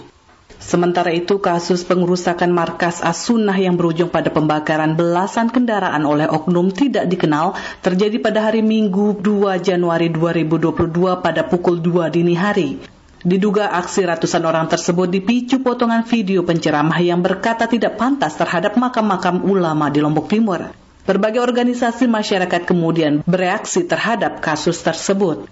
[0.59, 7.09] Sementara itu, kasus pengerusakan markas As-Sunnah yang berujung pada pembakaran belasan kendaraan oleh oknum tidak
[7.09, 12.98] dikenal terjadi pada hari Minggu 2 Januari 2022 pada pukul 2 dini hari.
[13.19, 19.43] Diduga aksi ratusan orang tersebut dipicu potongan video penceramah yang berkata tidak pantas terhadap makam-makam
[19.43, 20.71] ulama di Lombok Timur.
[21.03, 25.51] Berbagai organisasi masyarakat kemudian bereaksi terhadap kasus tersebut.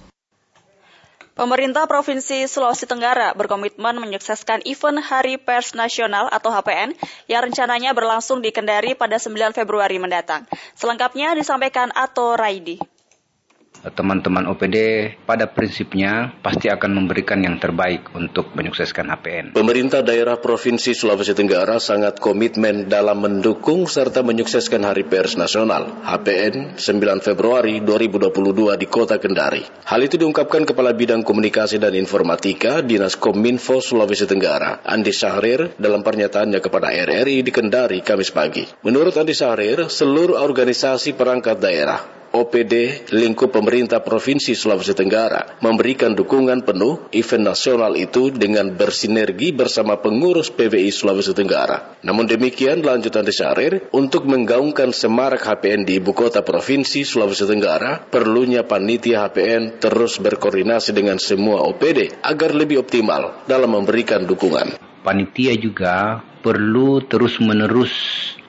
[1.35, 6.95] Pemerintah Provinsi Sulawesi Tenggara berkomitmen menyukseskan event Hari Pers Nasional atau HPN
[7.27, 10.47] yang rencananya berlangsung di Kendari pada 9 Februari mendatang.
[10.79, 12.79] Selengkapnya disampaikan Ato Raidi
[13.85, 14.77] teman-teman OPD
[15.25, 19.45] pada prinsipnya pasti akan memberikan yang terbaik untuk menyukseskan HPN.
[19.53, 26.79] Pemerintah daerah Provinsi Sulawesi Tenggara sangat komitmen dalam mendukung serta menyukseskan Hari Pers Nasional HPN
[26.79, 29.63] 9 Februari 2022 di Kota Kendari.
[29.87, 36.01] Hal itu diungkapkan Kepala Bidang Komunikasi dan Informatika Dinas Kominfo Sulawesi Tenggara, Andi Syahrir dalam
[36.01, 38.65] pernyataannya kepada RRI di Kendari Kamis pagi.
[38.83, 46.63] Menurut Andi Syahrir, seluruh organisasi perangkat daerah OPD lingkup pemerintah Provinsi Sulawesi Tenggara memberikan dukungan
[46.67, 51.99] penuh event nasional itu dengan bersinergi bersama pengurus PWI Sulawesi Tenggara.
[52.03, 58.63] Namun demikian lanjutan Desarir untuk menggaungkan semarak HPN di ibu kota Provinsi Sulawesi Tenggara perlunya
[58.67, 64.79] panitia HPN terus berkoordinasi dengan semua OPD agar lebih optimal dalam memberikan dukungan.
[65.05, 67.95] Panitia juga perlu terus-menerus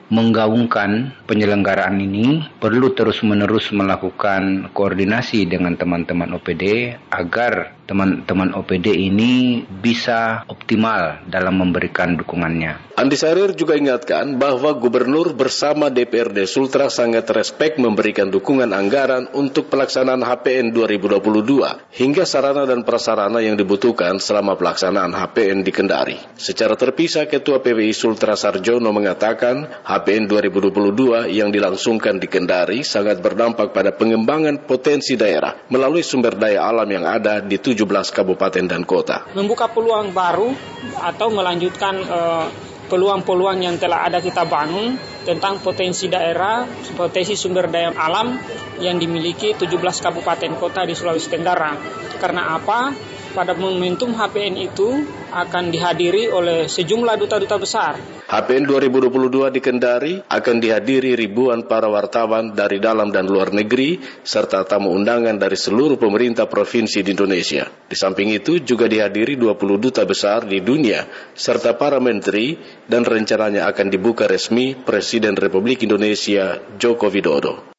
[0.09, 10.45] menggaungkan penyelenggaraan ini perlu terus-menerus melakukan koordinasi dengan teman-teman OPD agar teman-teman OPD ini bisa
[10.45, 12.89] optimal dalam memberikan dukungannya.
[12.99, 19.71] Andi Sarir juga ingatkan bahwa Gubernur bersama DPRD Sultra sangat respek memberikan dukungan anggaran untuk
[19.71, 26.19] pelaksanaan HPN 2022 hingga sarana dan prasarana yang dibutuhkan selama pelaksanaan HPN di Kendari.
[26.35, 33.71] Secara terpisah Ketua PWI Sultra Sarjono mengatakan HPN 2022 yang dilangsungkan di Kendari sangat berdampak
[33.71, 38.83] pada pengembangan potensi daerah melalui sumber daya alam yang ada di tujuh 17 kabupaten dan
[38.83, 39.23] kota.
[39.31, 40.51] Membuka peluang baru
[40.99, 42.51] atau melanjutkan uh,
[42.91, 46.65] peluang-peluang yang telah ada kita bangun tentang potensi daerah,
[46.97, 48.35] potensi sumber daya alam
[48.83, 51.77] yang dimiliki 17 kabupaten kota di Sulawesi Tenggara.
[52.19, 52.91] Karena apa?
[53.33, 57.97] Pada momentum HPN itu akan dihadiri oleh sejumlah duta-duta besar.
[58.29, 64.65] HPN 2022 di Kendari akan dihadiri ribuan para wartawan dari dalam dan luar negeri serta
[64.69, 67.65] tamu undangan dari seluruh pemerintah provinsi di Indonesia.
[67.65, 72.53] Di samping itu juga dihadiri 20 duta besar di dunia serta para menteri
[72.85, 77.69] dan rencananya akan dibuka resmi Presiden Republik Indonesia Joko Widodo.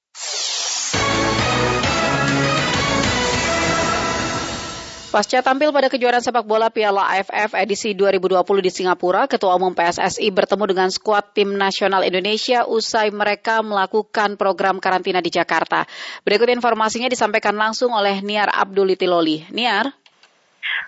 [5.11, 10.31] Pasca tampil pada kejuaraan sepak bola Piala AFF edisi 2020 di Singapura, Ketua Umum PSSI
[10.31, 15.83] bertemu dengan skuad tim nasional Indonesia usai mereka melakukan program karantina di Jakarta.
[16.23, 19.51] Berikut informasinya disampaikan langsung oleh Niar Abdulitiloli.
[19.51, 20.00] Niar.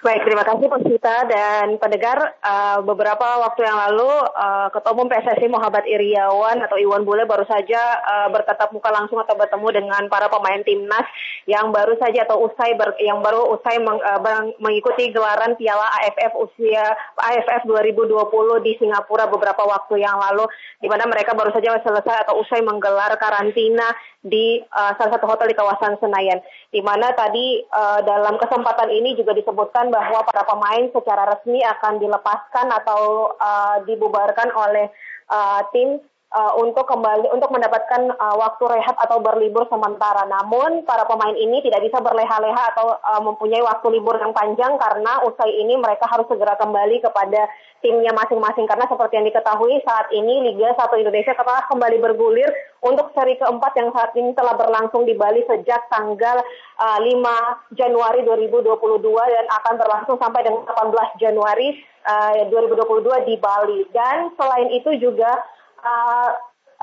[0.01, 2.33] Baik, terima kasih Pak Sita dan pendengar.
[2.41, 7.45] Uh, beberapa waktu yang lalu uh, Ketua Umum PSSI Muhammad Iriawan atau Iwan Bule baru
[7.45, 11.05] saja uh, bertatap muka langsung atau bertemu dengan para pemain timnas
[11.45, 14.21] yang baru saja atau usai ber, yang baru usai meng, uh,
[14.65, 20.49] mengikuti gelaran Piala AFF usia AFF 2020 di Singapura beberapa waktu yang lalu
[20.81, 25.51] di mana mereka baru saja selesai atau usai menggelar karantina di uh, salah satu hotel
[25.51, 26.39] di kawasan Senayan.
[26.71, 31.99] Di mana tadi uh, dalam kesempatan ini juga disebutkan bahwa para pemain secara resmi akan
[31.99, 34.87] dilepaskan atau uh, dibubarkan oleh
[35.27, 35.99] uh, tim
[36.33, 40.25] uh, untuk kembali untuk mendapatkan uh, waktu rehat atau berlibur sementara.
[40.27, 45.23] Namun para pemain ini tidak bisa berleha-leha atau uh, mempunyai waktu libur yang panjang karena
[45.29, 47.47] usai ini mereka harus segera kembali kepada
[47.85, 52.49] timnya masing-masing karena seperti yang diketahui saat ini Liga 1 Indonesia telah kembali bergulir
[52.83, 56.43] untuk seri keempat yang saat ini telah berlangsung di Bali sejak tanggal
[56.79, 58.71] uh, 5 Januari 2022
[59.11, 61.75] dan akan berlangsung sampai dengan 18 Januari
[62.07, 63.81] uh, 2022 di Bali.
[63.91, 65.43] Dan selain itu juga
[65.83, 66.31] uh,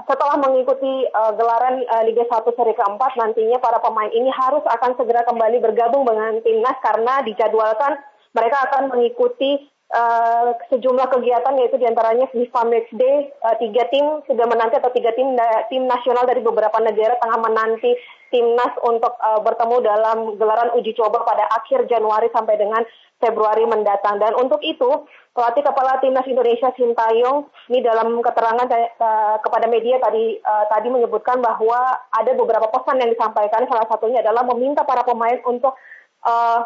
[0.08, 4.96] setelah mengikuti uh, gelaran uh, Liga 1 seri keempat nantinya para pemain ini harus akan
[4.96, 8.00] segera kembali bergabung dengan timnas karena dijadwalkan
[8.32, 14.22] mereka akan mengikuti uh, sejumlah kegiatan yaitu di antaranya FIFA Match Day uh, tiga tim
[14.30, 15.34] sudah menanti atau tiga tim
[15.70, 17.92] tim nasional dari beberapa negara tengah menanti
[18.30, 22.86] timnas untuk uh, bertemu dalam gelaran uji coba pada akhir Januari sampai dengan
[23.20, 24.22] Februari mendatang.
[24.22, 30.40] Dan untuk itu, pelatih kepala timnas Indonesia Sintayong ini dalam keterangan uh, kepada media tadi
[30.40, 33.66] uh, tadi menyebutkan bahwa ada beberapa pesan yang disampaikan.
[33.68, 35.74] Salah satunya adalah meminta para pemain untuk
[36.24, 36.60] uh,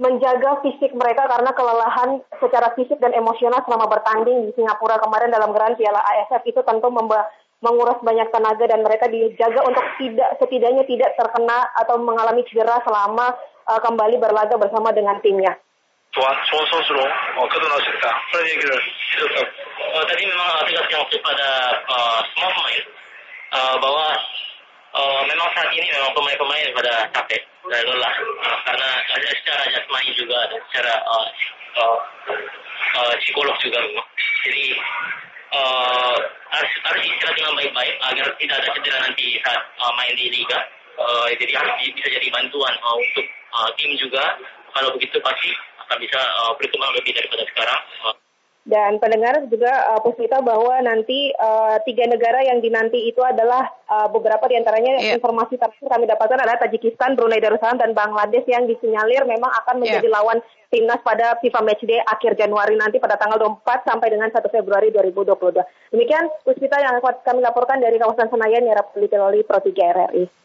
[0.00, 5.52] menjaga fisik mereka karena kelelahan secara fisik dan emosional selama bertanding di Singapura kemarin dalam
[5.52, 7.28] gerahan Piala AFF itu tentu memba
[7.60, 13.36] menguras banyak tenaga dan mereka dijaga untuk tidak setidaknya tidak terkena atau mengalami cedera selama
[13.68, 15.52] uh, kembali berlaga bersama dengan timnya.
[16.10, 18.10] 좋은, 좋은 선수로 어, 거듭날 수 있다.
[18.32, 18.82] 그런 얘기를
[19.14, 19.46] 해줬다고.
[19.94, 21.48] Uh, tadi memang tegasnya waktu pada
[21.86, 22.84] uh, semua pemain
[23.54, 24.06] uh, bahwa
[24.95, 30.11] uh, memang saat ini memang pemain-pemain pada capek dan lelah uh, karena ada secara jasmani
[30.15, 31.27] juga dan secara uh,
[31.75, 31.99] uh,
[33.03, 33.79] uh, psikolog juga.
[34.45, 34.65] Jadi
[35.51, 36.17] uh,
[36.55, 40.59] harus harus istirahat dengan baik-baik agar tidak ada cedera nanti saat uh, main di liga.
[40.95, 44.39] Uh, jadi harus bisa jadi bantuan uh, untuk uh, tim juga.
[44.75, 45.51] Kalau begitu pasti
[45.85, 47.81] akan bisa uh, berkembang lebih daripada sekarang.
[48.03, 48.15] Uh,
[48.65, 54.09] dan pendengar juga uh, Puspita bahwa nanti uh, tiga negara yang dinanti itu adalah uh,
[54.09, 55.21] beberapa di antaranya yeah.
[55.21, 60.09] informasi terakhir kami dapatkan adalah Tajikistan, Brunei Darussalam dan Bangladesh yang disinyalir memang akan menjadi
[60.09, 60.15] yeah.
[60.17, 60.41] lawan
[60.73, 65.93] timnas pada FIFA Matchday akhir Januari nanti pada tanggal 24 sampai dengan 1 Februari 2022.
[65.93, 70.44] Demikian Puspita yang kami laporkan dari kawasan Senayan, Nyerap Pelitololi Pro 3 RRI.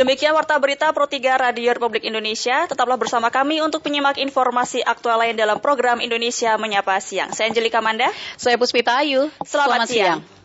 [0.00, 2.64] Demikian Warta Berita Pro 3 Radio Republik Indonesia.
[2.64, 7.36] Tetaplah bersama kami untuk menyimak informasi aktual lain dalam program Indonesia Menyapa Siang.
[7.36, 8.08] Saya Angelika Manda.
[8.40, 9.28] Saya Puspita Ayu.
[9.44, 10.18] Selamat, Selamat siang.
[10.24, 10.39] siang.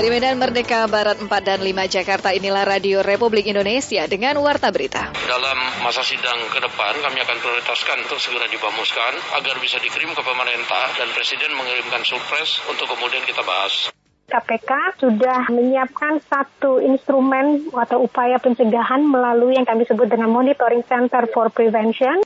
[0.00, 5.12] Dari Medan Merdeka Barat 4 dan 5 Jakarta inilah Radio Republik Indonesia dengan Warta Berita.
[5.12, 10.22] Dalam masa sidang ke depan kami akan prioritaskan untuk segera dibamuskan agar bisa dikirim ke
[10.24, 13.92] pemerintah dan Presiden mengirimkan surprise untuk kemudian kita bahas.
[14.32, 14.72] KPK
[15.04, 21.52] sudah menyiapkan satu instrumen atau upaya pencegahan melalui yang kami sebut dengan Monitoring Center for
[21.52, 22.24] Prevention.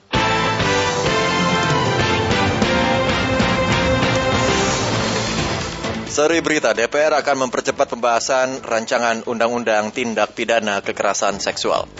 [6.14, 11.90] Seri berita DPR akan mempercepat pembahasan rancangan undang-undang tindak pidana kekerasan seksual.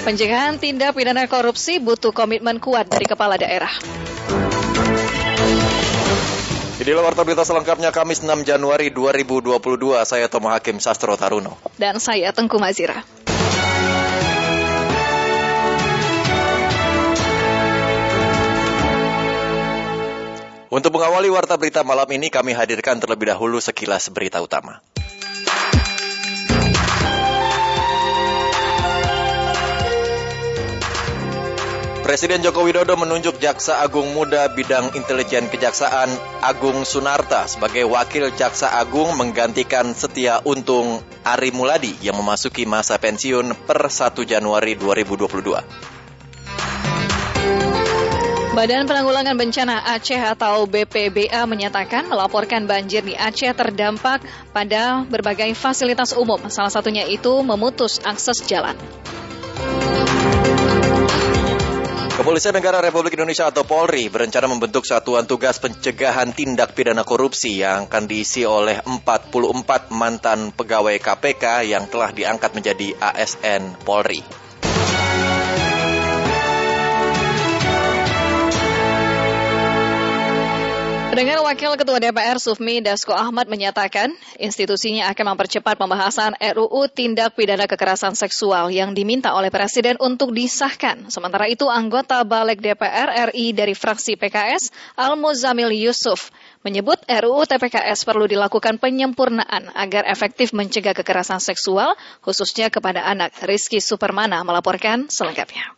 [0.00, 3.68] Pencegahan tindak pidana korupsi butuh komitmen kuat dari kepala daerah.
[6.80, 10.00] Inilah warta berita selengkapnya Kamis 6 Januari 2022.
[10.08, 11.60] Saya Tomo Hakim Sastro Taruno.
[11.76, 13.04] Dan saya Tengku Mazira.
[20.72, 24.80] Untuk mengawali warta berita malam ini, kami hadirkan terlebih dahulu sekilas berita utama.
[32.00, 36.08] Presiden Joko Widodo menunjuk Jaksa Agung Muda bidang intelijen kejaksaan
[36.40, 43.52] Agung Sunarta sebagai wakil Jaksa Agung menggantikan Setia Untung Ari Muladi yang memasuki masa pensiun
[43.68, 46.01] per 1 Januari 2022.
[48.52, 54.20] Badan Penanggulangan Bencana Aceh atau BPBA menyatakan melaporkan banjir di Aceh terdampak
[54.52, 58.76] pada berbagai fasilitas umum, salah satunya itu memutus akses jalan.
[62.12, 67.88] Kepolisian Negara Republik Indonesia atau Polri berencana membentuk satuan tugas pencegahan tindak pidana korupsi yang
[67.88, 74.51] akan diisi oleh 44 mantan pegawai KPK yang telah diangkat menjadi ASN Polri.
[81.12, 87.68] Pendengar Wakil Ketua DPR Sufmi Dasko Ahmad menyatakan institusinya akan mempercepat pembahasan RUU Tindak Pidana
[87.68, 91.12] Kekerasan Seksual yang diminta oleh Presiden untuk disahkan.
[91.12, 96.32] Sementara itu anggota Balik DPR RI dari fraksi PKS Al-Muzamil Yusuf
[96.64, 101.92] menyebut RUU TPKS perlu dilakukan penyempurnaan agar efektif mencegah kekerasan seksual
[102.24, 103.36] khususnya kepada anak.
[103.44, 105.76] Rizky Supermana melaporkan selengkapnya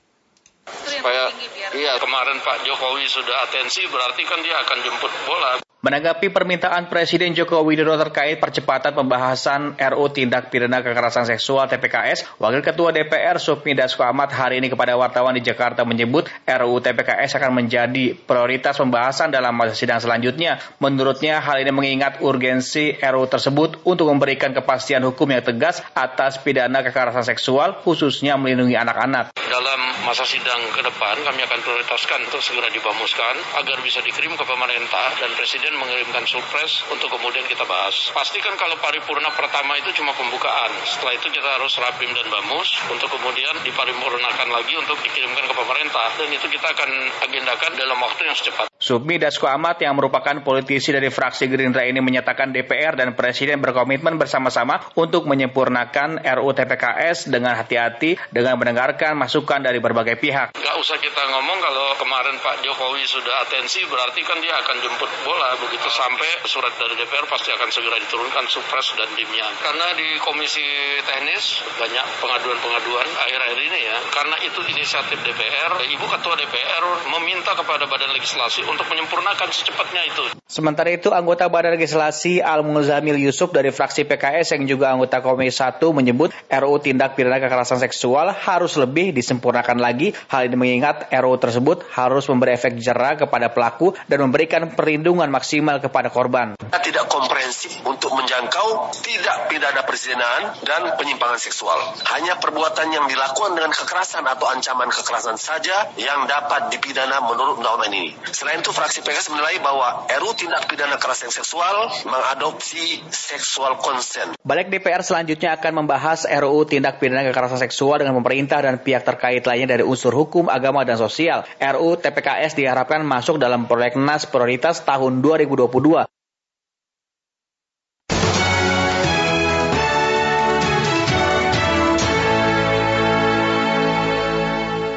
[0.67, 1.29] supaya
[1.77, 7.37] iya kemarin Pak Jokowi sudah atensi berarti kan dia akan jemput bola Menanggapi permintaan Presiden
[7.37, 13.77] Joko Widodo terkait percepatan pembahasan RU Tindak Pidana Kekerasan Seksual TPKS, Wakil Ketua DPR Supmi
[13.77, 19.29] Dasko Ahmad hari ini kepada wartawan di Jakarta menyebut RUU TPKS akan menjadi prioritas pembahasan
[19.29, 20.57] dalam masa sidang selanjutnya.
[20.81, 26.81] Menurutnya hal ini mengingat urgensi RUU tersebut untuk memberikan kepastian hukum yang tegas atas pidana
[26.81, 29.37] kekerasan seksual khususnya melindungi anak-anak.
[29.37, 34.45] Dalam masa sidang ke depan kami akan prioritaskan untuk segera dibamuskan agar bisa dikirim ke
[34.49, 38.11] pemerintah dan Presiden mengirimkan surprise untuk kemudian kita bahas.
[38.15, 40.71] Pastikan kalau paripurna pertama itu cuma pembukaan.
[40.87, 46.09] Setelah itu kita harus rapim dan bamus untuk kemudian diparipurnakan lagi untuk dikirimkan ke pemerintah.
[46.19, 46.91] Dan itu kita akan
[47.29, 48.67] agendakan dalam waktu yang secepat.
[48.85, 54.21] Submi Dasko Ahmad yang merupakan politisi dari fraksi Gerindra ini menyatakan DPR dan Presiden berkomitmen
[54.21, 60.53] bersama-sama untuk menyempurnakan RUU TPKS dengan hati-hati dengan mendengarkan masukan dari berbagai pihak.
[60.53, 65.11] Gak usah kita ngomong kalau kemarin Pak Jokowi sudah atensi berarti kan dia akan jemput
[65.25, 69.49] bola begitu sampai surat dari DPR pasti akan segera diturunkan supres dan dimnya.
[69.61, 70.65] Karena di komisi
[71.05, 73.99] teknis banyak pengaduan-pengaduan akhir-akhir ini ya.
[74.13, 76.85] Karena itu inisiatif DPR, Ibu Ketua DPR
[77.17, 80.25] meminta kepada Badan Legislasi untuk menyempurnakan secepatnya itu.
[80.45, 85.57] Sementara itu anggota Badan Legislasi Al Muzamil Yusuf dari fraksi PKS yang juga anggota Komisi
[85.65, 90.13] 1 menyebut RUU Tindak Pidana Kekerasan Seksual harus lebih disempurnakan lagi.
[90.29, 95.54] Hal ini mengingat RUU tersebut harus memberi efek jerah kepada pelaku dan memberikan perlindungan maksimal
[95.55, 96.59] maksimal kepada korban.
[96.59, 101.79] Tidak komprehensif untuk menjangkau tidak pidana persidangan dan penyimpangan seksual.
[102.11, 107.95] Hanya perbuatan yang dilakukan dengan kekerasan atau ancaman kekerasan saja yang dapat dipidana menurut undang-undang
[107.95, 108.19] ini.
[108.35, 114.35] Selain itu, fraksi PKS menilai bahwa RU tindak pidana kekerasan seksual mengadopsi seksual consent.
[114.43, 119.47] Balik DPR selanjutnya akan membahas RUU tindak pidana kekerasan seksual dengan pemerintah dan pihak terkait
[119.47, 121.47] lainnya dari unsur hukum, agama, dan sosial.
[121.57, 126.09] RUU TPKS diharapkan masuk dalam prolegnas prioritas tahun 2020 2022.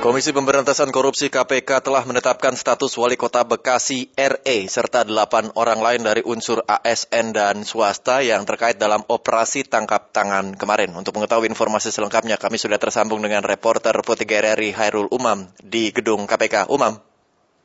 [0.08, 6.00] Komisi Pemberantasan Korupsi KPK telah menetapkan status wali kota Bekasi RE serta delapan orang lain
[6.00, 10.95] dari unsur ASN dan swasta yang terkait dalam operasi tangkap tangan kemarin.
[10.95, 16.24] Untuk mengetahui informasi selengkapnya, kami sudah tersambung dengan reporter Putih RRI Hairul Umam di gedung
[16.24, 16.72] KPK.
[16.72, 17.04] Umam.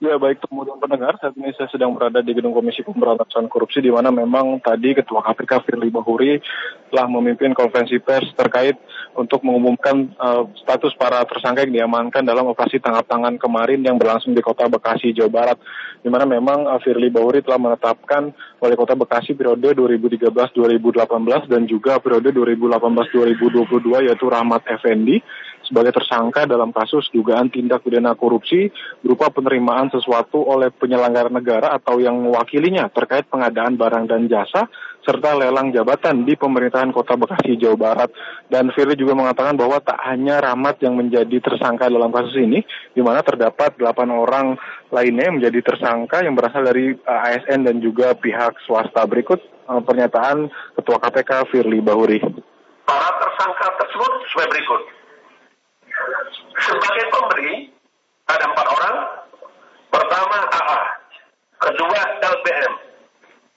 [0.03, 3.87] Ya baik teman-teman pendengar, saat ini saya sedang berada di Gedung Komisi Pemberantasan Korupsi di
[3.87, 6.43] mana memang tadi Ketua KPK Firly Bahuri
[6.91, 8.75] telah memimpin konferensi pers terkait
[9.15, 14.35] untuk mengumumkan uh, status para tersangka yang diamankan dalam operasi tangkap tangan kemarin yang berlangsung
[14.35, 15.63] di Kota Bekasi, Jawa Barat.
[16.03, 22.03] Di mana memang uh, Firly Bahuri telah menetapkan Wali Kota Bekasi periode 2013-2018 dan juga
[22.03, 25.23] periode 2018-2022 yaitu Rahmat Effendi
[25.67, 31.99] sebagai tersangka dalam kasus dugaan tindak pidana korupsi berupa penerimaan sesuatu oleh penyelenggara negara atau
[31.99, 34.69] yang mewakilinya terkait pengadaan barang dan jasa
[35.03, 38.11] serta lelang jabatan di pemerintahan Kota Bekasi, Jawa Barat.
[38.47, 42.63] Dan Firly juga mengatakan bahwa tak hanya Rahmat yang menjadi tersangka dalam kasus ini,
[42.95, 44.47] di mana terdapat delapan orang
[44.95, 49.03] lainnya yang menjadi tersangka yang berasal dari eh, ASN dan juga pihak swasta.
[49.05, 50.49] Berikut uh, pernyataan
[50.79, 52.23] Ketua KPK Firly Bahuri.
[52.87, 55.02] Para tersangka tersebut sebagai berikut.
[56.63, 57.69] Sebagai pemberi,
[58.29, 58.97] ada empat orang.
[59.93, 60.81] Pertama AA,
[61.61, 62.73] kedua LPM,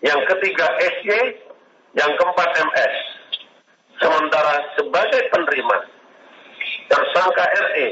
[0.03, 0.67] yang ketiga
[0.99, 1.39] SY,
[1.95, 2.95] yang keempat MS.
[4.03, 5.77] Sementara sebagai penerima,
[6.91, 7.87] tersangka RE,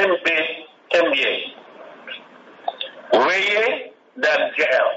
[0.00, 0.26] MP,
[0.96, 1.34] MY,
[3.12, 3.46] WY,
[4.16, 4.88] dan GL.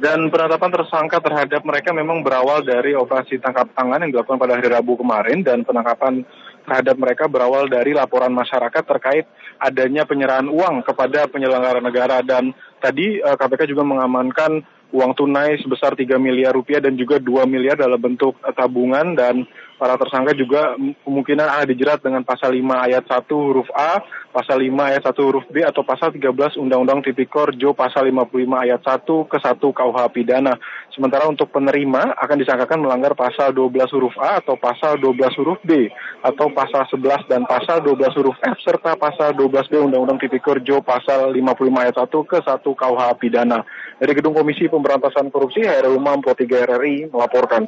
[0.00, 4.72] Dan penetapan tersangka terhadap mereka memang berawal dari operasi tangkap tangan yang dilakukan pada hari
[4.72, 6.24] Rabu kemarin dan penangkapan
[6.70, 9.26] terhadap mereka berawal dari laporan masyarakat terkait
[9.58, 12.22] adanya penyerahan uang kepada penyelenggara negara.
[12.22, 14.62] Dan tadi KPK eh, juga mengamankan
[14.94, 19.18] uang tunai sebesar 3 miliar rupiah dan juga 2 miliar dalam bentuk tabungan.
[19.18, 19.50] Dan
[19.80, 24.76] Para tersangka juga kemungkinan akan dijerat dengan pasal 5 ayat 1 huruf A, pasal 5
[24.76, 29.36] ayat 1 huruf B atau pasal 13 Undang-Undang Tipikor Jo pasal 55 ayat 1 ke
[29.40, 30.52] 1 KUH pidana.
[30.92, 35.88] Sementara untuk penerima akan disangkakan melanggar pasal 12 huruf A atau pasal 12 huruf B
[36.28, 41.32] atau pasal 11 dan pasal 12 huruf F serta pasal 12B Undang-Undang Tipikor Jo pasal
[41.32, 43.64] 55 ayat 1 ke 1 KUH pidana.
[43.96, 47.64] Dari Gedung Komisi Pemberantasan Korupsi, HRU Pro 3 RRI melaporkan.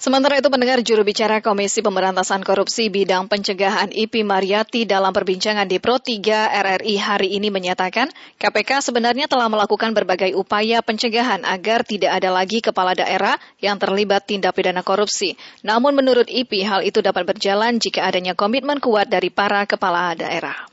[0.00, 5.76] Sementara itu pendengar juru bicara Komisi Pemberantasan Korupsi bidang pencegahan IP Mariati dalam perbincangan di
[5.76, 8.08] Pro 3 RRI hari ini menyatakan
[8.40, 14.24] KPK sebenarnya telah melakukan berbagai upaya pencegahan agar tidak ada lagi kepala daerah yang terlibat
[14.24, 15.36] tindak pidana korupsi.
[15.68, 20.69] Namun menurut IP hal itu dapat berjalan jika adanya komitmen kuat dari para kepala daerah.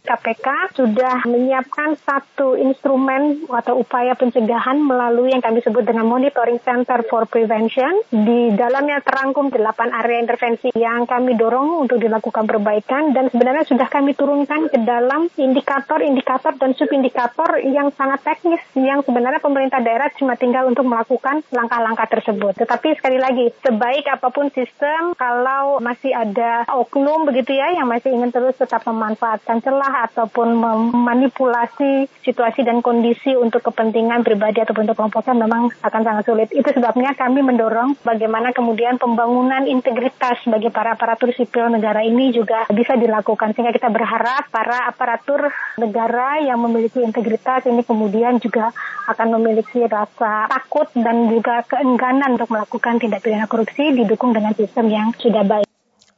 [0.00, 7.04] KPK sudah menyiapkan satu instrumen atau upaya pencegahan melalui yang kami sebut dengan Monitoring Center
[7.04, 8.00] for Prevention.
[8.08, 13.88] Di dalamnya terangkum delapan area intervensi yang kami dorong untuk dilakukan perbaikan dan sebenarnya sudah
[13.92, 20.34] kami turunkan ke dalam indikator-indikator dan subindikator yang sangat teknis yang sebenarnya pemerintah daerah cuma
[20.40, 22.56] tinggal untuk melakukan langkah-langkah tersebut.
[22.56, 28.16] Tetapi sekali lagi, sebaik apa pun sistem, kalau masih ada oknum begitu ya yang masih
[28.16, 34.98] ingin terus tetap memanfaatkan celah ataupun memanipulasi situasi dan kondisi untuk kepentingan pribadi ataupun untuk
[34.98, 36.48] kelompoknya memang akan sangat sulit.
[36.54, 42.66] Itu sebabnya kami mendorong bagaimana kemudian pembangunan integritas bagi para aparatur sipil negara ini juga
[42.70, 43.52] bisa dilakukan.
[43.54, 48.74] Sehingga kita berharap para aparatur negara yang memiliki integritas ini kemudian juga
[49.10, 54.86] akan memiliki rasa takut dan juga keengganan untuk melakukan tindak pidana korupsi didukung dengan sistem
[54.86, 55.69] yang sudah baik.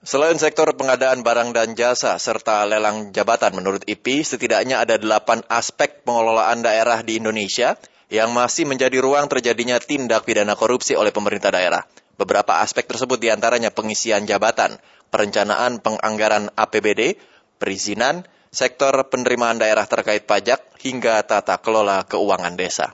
[0.03, 6.03] Selain sektor pengadaan barang dan jasa serta lelang jabatan menurut IP, setidaknya ada delapan aspek
[6.03, 7.78] pengelolaan daerah di Indonesia
[8.11, 11.86] yang masih menjadi ruang terjadinya tindak pidana korupsi oleh pemerintah daerah.
[12.18, 14.74] Beberapa aspek tersebut di antaranya pengisian jabatan,
[15.14, 17.14] perencanaan penganggaran APBD,
[17.62, 22.90] perizinan, sektor penerimaan daerah terkait pajak, hingga tata kelola keuangan desa.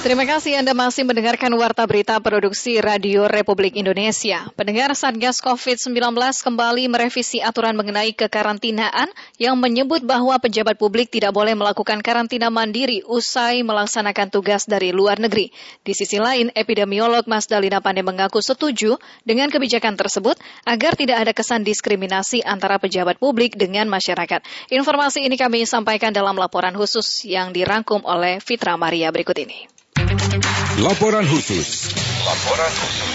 [0.00, 4.48] Terima kasih Anda masih mendengarkan Warta Berita Produksi Radio Republik Indonesia.
[4.56, 11.52] Pendengar Satgas COVID-19 kembali merevisi aturan mengenai kekarantinaan yang menyebut bahwa pejabat publik tidak boleh
[11.52, 15.52] melakukan karantina mandiri usai melaksanakan tugas dari luar negeri.
[15.84, 18.96] Di sisi lain, epidemiolog Mas Dalina Pandey mengaku setuju
[19.28, 24.40] dengan kebijakan tersebut agar tidak ada kesan diskriminasi antara pejabat publik dengan masyarakat.
[24.72, 29.79] Informasi ini kami sampaikan dalam laporan khusus yang dirangkum oleh Fitra Maria berikut ini.
[30.10, 31.94] Laporan khusus.
[32.26, 33.14] Laporan khusus.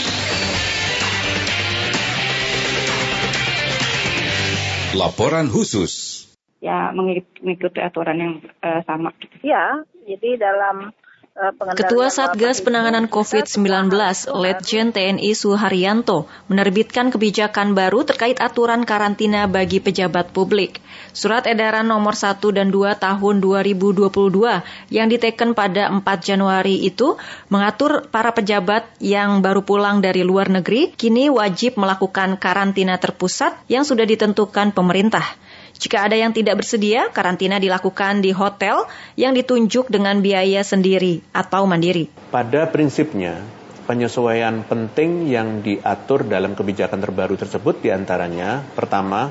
[4.96, 5.94] Laporan khusus.
[6.64, 8.34] Ya, mengikuti aturan yang
[8.64, 9.12] uh, sama.
[9.44, 10.96] Ya, jadi dalam
[11.76, 13.92] Ketua Satgas Penanganan COVID-19,
[14.40, 20.80] Letjen TNI Suharyanto, menerbitkan kebijakan baru terkait aturan karantina bagi pejabat publik.
[21.12, 24.08] Surat edaran nomor 1 dan 2 tahun 2022
[24.96, 27.20] yang diteken pada 4 Januari itu
[27.52, 33.84] mengatur para pejabat yang baru pulang dari luar negeri kini wajib melakukan karantina terpusat yang
[33.84, 35.36] sudah ditentukan pemerintah.
[35.76, 38.88] Jika ada yang tidak bersedia, karantina dilakukan di hotel
[39.20, 42.08] yang ditunjuk dengan biaya sendiri atau mandiri.
[42.32, 43.44] Pada prinsipnya,
[43.86, 49.30] penyesuaian penting yang diatur dalam kebijakan terbaru tersebut di antaranya, pertama,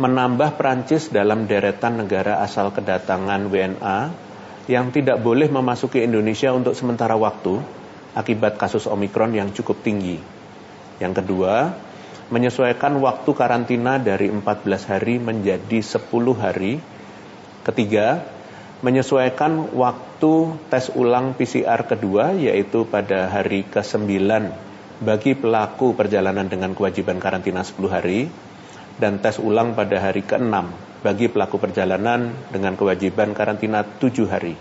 [0.00, 3.98] menambah Perancis dalam deretan negara asal kedatangan WNA
[4.66, 7.60] yang tidak boleh memasuki Indonesia untuk sementara waktu
[8.16, 10.18] akibat kasus Omikron yang cukup tinggi.
[10.98, 11.74] Yang kedua,
[12.32, 16.04] menyesuaikan waktu karantina dari 14 hari menjadi 10
[16.36, 16.80] hari.
[17.64, 18.24] Ketiga,
[18.84, 24.12] menyesuaikan waktu tes ulang PCR kedua yaitu pada hari ke-9
[25.00, 28.28] bagi pelaku perjalanan dengan kewajiban karantina 10 hari
[29.00, 30.52] dan tes ulang pada hari ke-6
[31.00, 34.54] bagi pelaku perjalanan dengan kewajiban karantina 7 hari.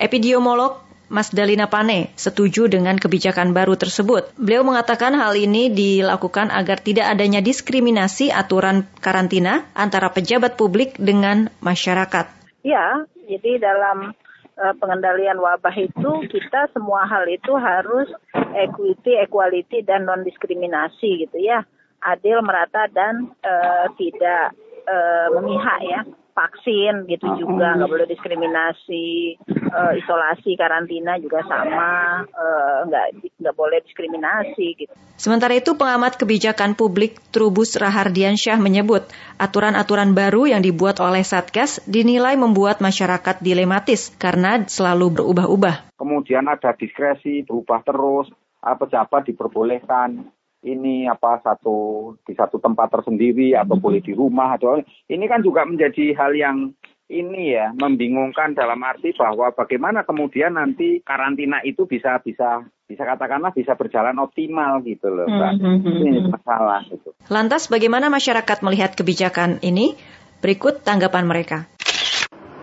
[0.00, 4.28] Epidemiolog Mas Dalina Pane setuju dengan kebijakan baru tersebut.
[4.36, 11.48] Beliau mengatakan hal ini dilakukan agar tidak adanya diskriminasi aturan karantina antara pejabat publik dengan
[11.64, 12.28] masyarakat.
[12.60, 14.12] Ya, jadi dalam
[14.60, 18.12] uh, pengendalian wabah itu kita semua hal itu harus
[18.52, 21.64] equity, equality dan non diskriminasi gitu ya.
[21.98, 24.54] Adil, merata dan uh, tidak
[24.86, 26.00] uh, memihak ya
[26.38, 29.34] vaksin gitu juga nggak boleh diskriminasi
[29.74, 33.06] uh, isolasi karantina juga sama uh, nggak
[33.42, 34.94] nggak boleh diskriminasi gitu.
[35.18, 39.10] Sementara itu pengamat kebijakan publik Trubus Rahardiansyah menyebut
[39.42, 45.98] aturan-aturan baru yang dibuat oleh Satgas dinilai membuat masyarakat dilematis karena selalu berubah-ubah.
[45.98, 48.30] Kemudian ada diskresi berubah terus,
[48.62, 55.24] pejabat diperbolehkan ini apa satu di satu tempat tersendiri atau boleh di rumah atau ini
[55.30, 56.74] kan juga menjadi hal yang
[57.08, 63.52] ini ya membingungkan dalam arti bahwa bagaimana kemudian nanti karantina itu bisa bisa bisa katakanlah
[63.56, 66.04] bisa berjalan optimal gitu loh mbak mm-hmm.
[66.04, 67.16] ini masalah gitu.
[67.32, 69.96] Lantas bagaimana masyarakat melihat kebijakan ini?
[70.38, 71.66] Berikut tanggapan mereka.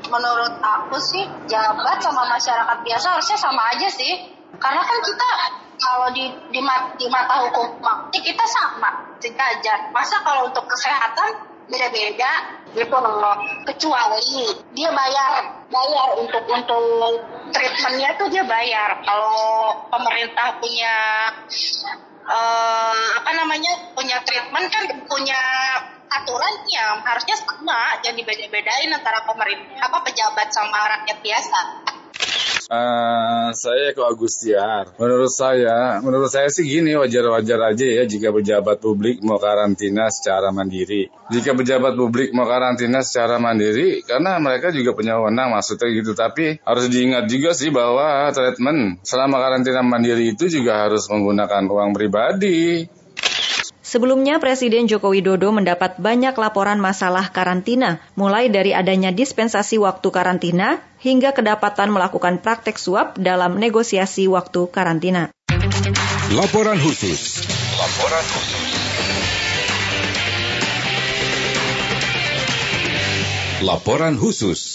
[0.08, 5.28] Menurut aku sih jabat sama masyarakat biasa harusnya sama aja sih karena kan kita
[5.80, 6.60] kalau di di,
[7.00, 7.80] di mata hukum
[8.12, 9.16] kita sama.
[9.20, 12.64] Sejajar masa kalau untuk kesehatan beda-beda.
[12.76, 13.38] Gitu loh.
[13.64, 16.84] Kecuali dia bayar bayar untuk untuk
[17.56, 19.00] treatmentnya tuh dia bayar.
[19.04, 20.96] Kalau pemerintah punya
[22.28, 25.42] uh, apa namanya punya treatment kan punya
[26.12, 28.00] aturannya harusnya sama.
[28.04, 31.60] Jangan dibeda-bedain antara pemerintah apa pejabat sama rakyat biasa
[32.66, 34.90] Uh, saya ke Agustiar.
[34.98, 40.50] Menurut saya, menurut saya sih gini wajar-wajar aja ya jika pejabat publik mau karantina secara
[40.50, 41.14] mandiri.
[41.30, 46.18] Jika pejabat publik mau karantina secara mandiri, karena mereka juga punya wewenang maksudnya gitu.
[46.18, 51.94] Tapi harus diingat juga sih bahwa treatment selama karantina mandiri itu juga harus menggunakan uang
[51.94, 52.90] pribadi.
[53.86, 60.82] Sebelumnya, Presiden Joko Widodo mendapat banyak laporan masalah karantina, mulai dari adanya dispensasi waktu karantina
[60.98, 65.30] hingga kedapatan melakukan praktek suap dalam negosiasi waktu karantina.
[66.34, 67.46] Laporan khusus.
[67.78, 68.66] Laporan khusus.
[73.62, 74.75] Laporan khusus.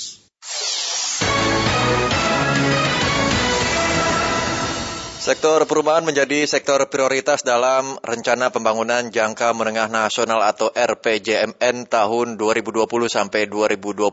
[5.31, 12.83] Sektor perumahan menjadi sektor prioritas dalam Rencana Pembangunan Jangka Menengah Nasional atau RPJMN tahun 2020
[13.07, 14.11] sampai 2024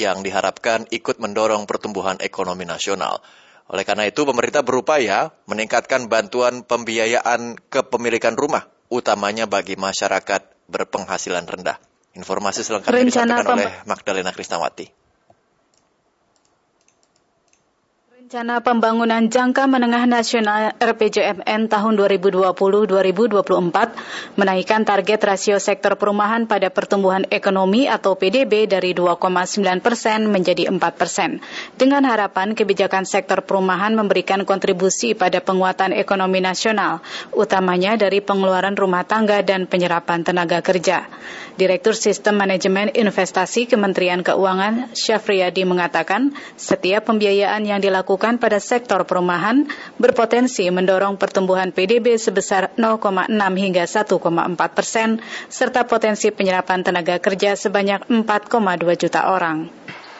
[0.00, 3.20] yang diharapkan ikut mendorong pertumbuhan ekonomi nasional.
[3.68, 11.76] Oleh karena itu, pemerintah berupaya meningkatkan bantuan pembiayaan kepemilikan rumah, utamanya bagi masyarakat berpenghasilan rendah.
[12.16, 15.07] Informasi selengkapnya disampaikan oleh Magdalena Krisnawati.
[18.28, 27.24] Rencana Pembangunan Jangka Menengah Nasional RPJMN tahun 2020-2024 menaikkan target rasio sektor perumahan pada pertumbuhan
[27.32, 31.40] ekonomi atau PDB dari 2,9 persen menjadi 4 persen.
[31.80, 37.00] Dengan harapan kebijakan sektor perumahan memberikan kontribusi pada penguatan ekonomi nasional,
[37.32, 41.08] utamanya dari pengeluaran rumah tangga dan penyerapan tenaga kerja.
[41.56, 49.06] Direktur Sistem Manajemen Investasi Kementerian Keuangan Syafriyadi mengatakan, setiap pembiayaan yang dilakukan dilakukan pada sektor
[49.06, 57.54] perumahan berpotensi mendorong pertumbuhan PDB sebesar 0,6 hingga 1,4 persen, serta potensi penyerapan tenaga kerja
[57.54, 58.58] sebanyak 4,2
[58.98, 59.70] juta orang.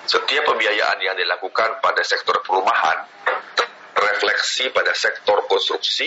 [0.07, 3.03] Setiap pembiayaan yang dilakukan pada sektor perumahan
[3.99, 6.07] refleksi pada sektor konstruksi,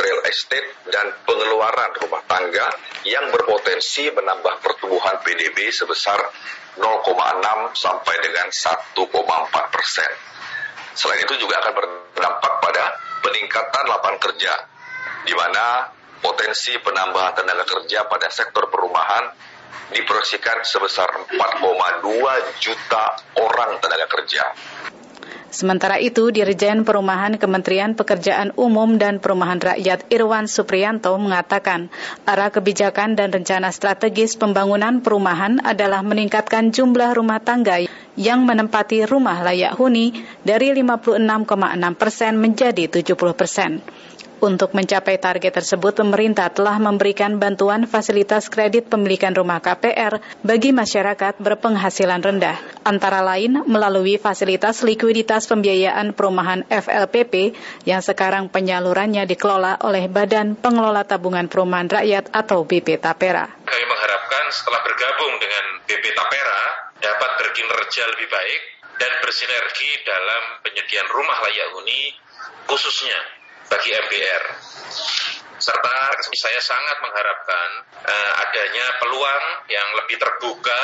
[0.00, 2.72] real estate, dan pengeluaran rumah tangga
[3.04, 6.16] yang berpotensi menambah pertumbuhan PDB sebesar
[6.80, 10.37] 0,6 sampai dengan 1,4 persen.
[10.98, 14.50] Selain itu juga akan berdampak pada peningkatan lapangan kerja,
[15.22, 19.30] di mana potensi penambahan tenaga kerja pada sektor perumahan
[19.94, 22.02] diproyeksikan sebesar 4,2
[22.58, 23.04] juta
[23.38, 24.42] orang tenaga kerja.
[25.48, 31.88] Sementara itu, Dirjen Perumahan Kementerian Pekerjaan Umum dan Perumahan Rakyat Irwan Supriyanto mengatakan,
[32.28, 37.80] arah kebijakan dan rencana strategis pembangunan perumahan adalah meningkatkan jumlah rumah tangga
[38.18, 41.22] yang menempati rumah layak huni dari 56,6
[41.94, 43.78] persen menjadi 70 persen.
[44.38, 51.42] Untuk mencapai target tersebut, pemerintah telah memberikan bantuan fasilitas kredit pemilikan rumah KPR bagi masyarakat
[51.42, 52.54] berpenghasilan rendah,
[52.86, 61.02] antara lain melalui fasilitas likuiditas pembiayaan perumahan FLPP yang sekarang penyalurannya dikelola oleh Badan Pengelola
[61.02, 63.42] Tabungan Perumahan Rakyat atau BP Tapera.
[63.42, 68.62] Kami mengharapkan setelah bergabung dengan BP Tapera dapat berkinerja lebih baik
[68.98, 72.14] dan bersinergi dalam penyediaan rumah layak huni
[72.66, 73.18] khususnya
[73.70, 74.44] bagi MBR.
[75.58, 75.94] Serta
[76.38, 77.68] saya sangat mengharapkan
[78.06, 80.82] uh, adanya peluang yang lebih terbuka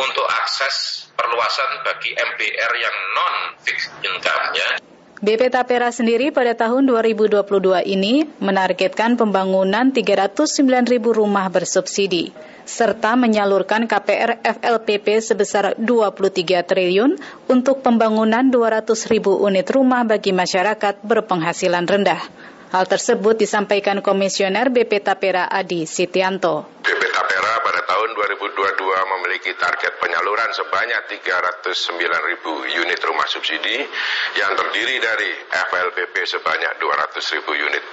[0.00, 4.95] untuk akses perluasan bagi MBR yang non fixed income ya.
[5.16, 7.40] BP Tapera sendiri pada tahun 2022
[7.88, 12.36] ini menargetkan pembangunan 309 ribu rumah bersubsidi
[12.68, 17.16] serta menyalurkan KPR FLPP sebesar 23 triliun
[17.48, 22.20] untuk pembangunan 200 ribu unit rumah bagi masyarakat berpenghasilan rendah.
[22.66, 26.66] Hal tersebut disampaikan Komisioner BP Tapera Adi Sitianto.
[26.82, 33.86] BP Tapera pada tahun 2022 memiliki target penyaluran sebanyak 309 ribu unit rumah subsidi
[34.34, 37.84] yang terdiri dari FLPP sebanyak 200 ribu unit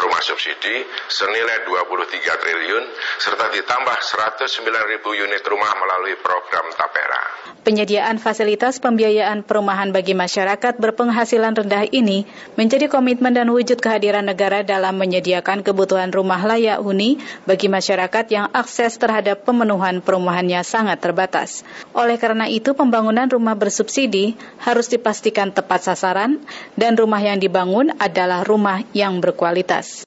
[0.00, 0.80] rumah subsidi
[1.12, 2.84] senilai 23 triliun
[3.20, 7.20] serta ditambah 109 ribu unit rumah melalui program Tapera.
[7.62, 12.26] Penyediaan fasilitas pembiayaan perumahan bagi masyarakat berpenghasilan rendah ini
[12.58, 18.46] menjadi komitmen dan wujud kehadiran negara dalam menyediakan kebutuhan rumah layak huni bagi masyarakat yang
[18.54, 21.66] akses terhadap pemenuhan perumahannya sangat terbatas.
[21.92, 26.40] Oleh karena itu, pembangunan rumah bersubsidi harus dipastikan tepat sasaran
[26.78, 30.06] dan rumah yang dibangun adalah rumah yang berkualitas.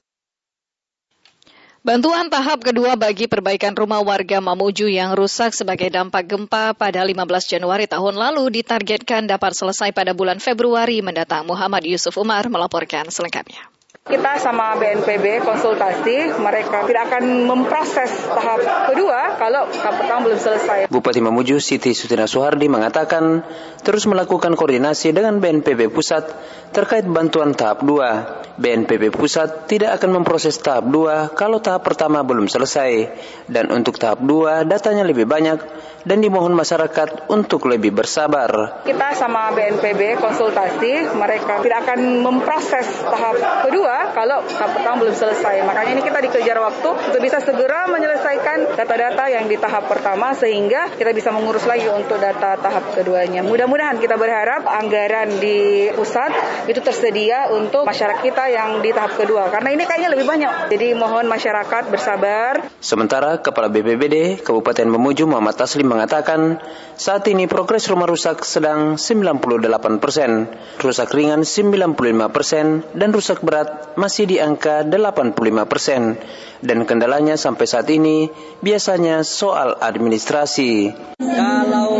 [1.86, 7.22] Bantuan tahap kedua bagi perbaikan rumah warga Mamuju yang rusak sebagai dampak gempa pada 15
[7.46, 11.46] Januari tahun lalu ditargetkan dapat selesai pada bulan Februari mendatang.
[11.46, 13.75] Muhammad Yusuf Umar melaporkan selengkapnya.
[14.06, 20.78] Kita sama BNPB konsultasi, mereka tidak akan memproses tahap kedua kalau tahap pertama belum selesai.
[20.86, 23.42] Bupati Mamuju Siti Sutina Soehardi mengatakan
[23.82, 26.22] terus melakukan koordinasi dengan BNPB Pusat
[26.70, 28.62] terkait bantuan tahap 2.
[28.62, 33.10] BNPB Pusat tidak akan memproses tahap 2 kalau tahap pertama belum selesai.
[33.50, 35.58] Dan untuk tahap 2 datanya lebih banyak
[36.06, 38.80] dan dimohon masyarakat untuk lebih bersabar.
[38.86, 43.34] Kita sama BNPB konsultasi, mereka tidak akan memproses tahap
[43.66, 45.64] kedua kalau tahap pertama belum selesai.
[45.64, 50.92] Makanya ini kita dikejar waktu untuk bisa segera menyelesaikan data-data yang di tahap pertama sehingga
[50.94, 53.40] kita bisa mengurus lagi untuk data tahap keduanya.
[53.46, 56.30] Mudah-mudahan kita berharap anggaran di pusat
[56.66, 60.72] itu tersedia untuk masyarakat kita yang di tahap kedua karena ini kayaknya lebih banyak.
[60.72, 62.66] Jadi mohon masyarakat bersabar.
[62.82, 66.58] Sementara Kepala BPBD Kabupaten Mamuju Muhammad Taslim mengatakan
[66.96, 70.48] saat ini progres rumah rusak sedang 98 persen,
[70.80, 75.38] rusak ringan 95 persen, dan rusak berat masih di angka 85
[75.70, 76.18] persen.
[76.64, 78.32] Dan kendalanya sampai saat ini
[78.64, 80.90] biasanya soal administrasi.
[81.20, 81.92] Kalau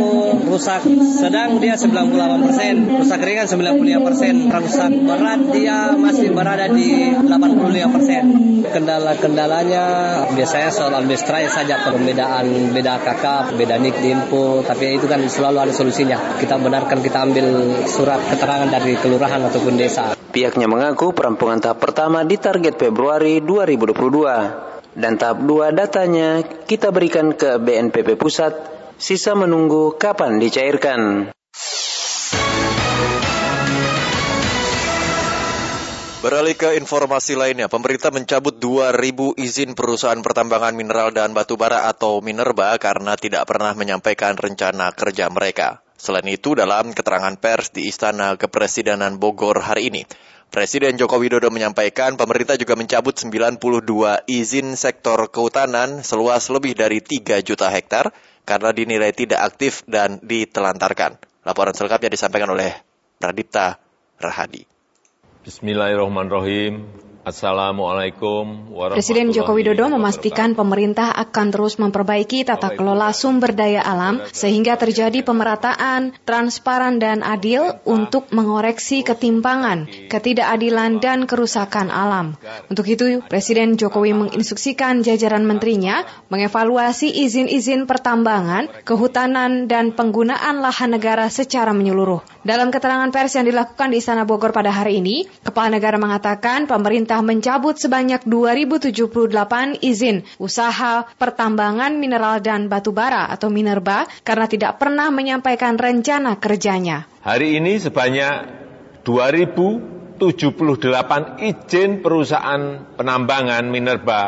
[0.49, 0.89] rusak
[1.21, 7.95] sedang dia 98 persen, rusak ringan 95 persen, rusak berat dia masih berada di 85
[7.95, 8.25] persen.
[8.67, 9.85] Kendala-kendalanya
[10.33, 15.69] biasanya soal administrasi saja perbedaan beda kakak, beda nik di info, tapi itu kan selalu
[15.69, 16.41] ada solusinya.
[16.41, 17.47] Kita benarkan kita ambil
[17.89, 20.17] surat keterangan dari kelurahan ataupun desa.
[20.37, 27.61] Pihaknya mengaku perampungan tahap pertama ditarget Februari 2022 dan tahap 2 datanya kita berikan ke
[27.61, 28.57] BNPB pusat,
[28.97, 31.31] sisa menunggu kapan dicairkan.
[36.27, 42.19] Beralih ke informasi lainnya, pemerintah mencabut 2.000 izin perusahaan pertambangan mineral dan batu bara atau
[42.19, 45.87] Minerba karena tidak pernah menyampaikan rencana kerja mereka.
[45.95, 50.03] Selain itu, dalam keterangan pers di Istana Kepresidenan Bogor hari ini,
[50.51, 53.61] Presiden Joko Widodo menyampaikan pemerintah juga mencabut 92
[54.31, 58.15] izin sektor kehutanan seluas lebih dari 3 juta hektar
[58.47, 61.19] karena dinilai tidak aktif dan ditelantarkan.
[61.43, 62.73] Laporan selengkapnya disampaikan oleh
[63.19, 63.79] Pradipta
[64.23, 64.65] Rahadi.
[65.47, 67.06] Bismillahirrahmanirrahim.
[67.27, 74.23] Assalamualaikum warahmatullahi Presiden Joko Widodo memastikan pemerintah akan terus memperbaiki tata kelola sumber daya alam
[74.31, 82.39] sehingga terjadi pemerataan, transparan dan adil untuk mengoreksi ketimpangan, ketidakadilan dan kerusakan alam.
[82.71, 91.27] Untuk itu, Presiden Jokowi menginstruksikan jajaran menterinya mengevaluasi izin-izin pertambangan, kehutanan dan penggunaan lahan negara
[91.27, 92.23] secara menyeluruh.
[92.47, 97.16] Dalam keterangan pers yang dilakukan di Istana Bogor pada hari ini, Kepala Negara mengatakan pemerintah
[97.21, 105.13] mencabut sebanyak 2078 izin usaha pertambangan mineral dan batu bara atau minerba karena tidak pernah
[105.13, 107.07] menyampaikan rencana kerjanya.
[107.23, 108.35] Hari ini sebanyak
[109.05, 110.19] 2078
[111.45, 112.63] izin perusahaan
[112.97, 114.21] penambangan minerba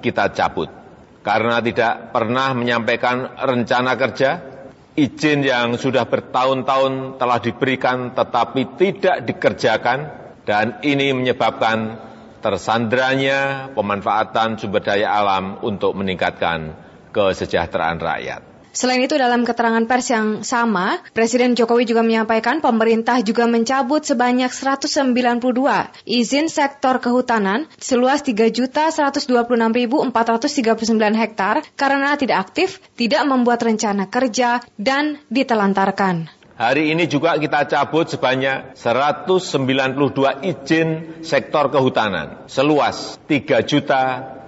[0.00, 0.84] kita cabut
[1.24, 4.30] karena tidak pernah menyampaikan rencana kerja,
[4.94, 9.98] izin yang sudah bertahun-tahun telah diberikan tetapi tidak dikerjakan
[10.44, 11.96] dan ini menyebabkan
[12.44, 16.76] tersandranya pemanfaatan sumber daya alam untuk meningkatkan
[17.16, 18.54] kesejahteraan rakyat.
[18.74, 24.50] Selain itu dalam keterangan pers yang sama, Presiden Jokowi juga menyampaikan pemerintah juga mencabut sebanyak
[24.50, 25.38] 192
[26.02, 30.10] izin sektor kehutanan seluas 3.126.439
[31.14, 36.43] hektar karena tidak aktif, tidak membuat rencana kerja, dan ditelantarkan.
[36.54, 39.42] Hari ini juga kita cabut sebanyak 192
[40.46, 44.02] izin sektor kehutanan seluas 3 juta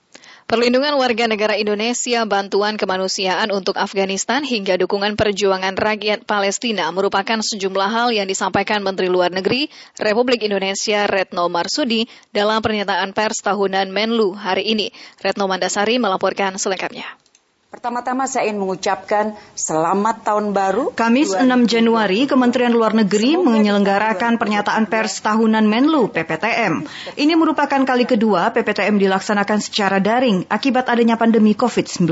[0.50, 7.86] Perlindungan warga negara Indonesia, bantuan kemanusiaan untuk Afghanistan hingga dukungan perjuangan rakyat Palestina merupakan sejumlah
[7.86, 9.70] hal yang disampaikan Menteri Luar Negeri
[10.02, 14.90] Republik Indonesia Retno Marsudi dalam pernyataan pers tahunan Menlu hari ini.
[15.22, 17.29] Retno Mandasari melaporkan selengkapnya.
[17.70, 20.90] Pertama-tama saya ingin mengucapkan selamat tahun baru.
[20.90, 26.82] Kamis 6 Januari, Kementerian Luar Negeri menyelenggarakan pernyataan pers tahunan Menlu PPTM.
[27.14, 32.10] Ini merupakan kali kedua PPTM dilaksanakan secara daring akibat adanya pandemi COVID-19.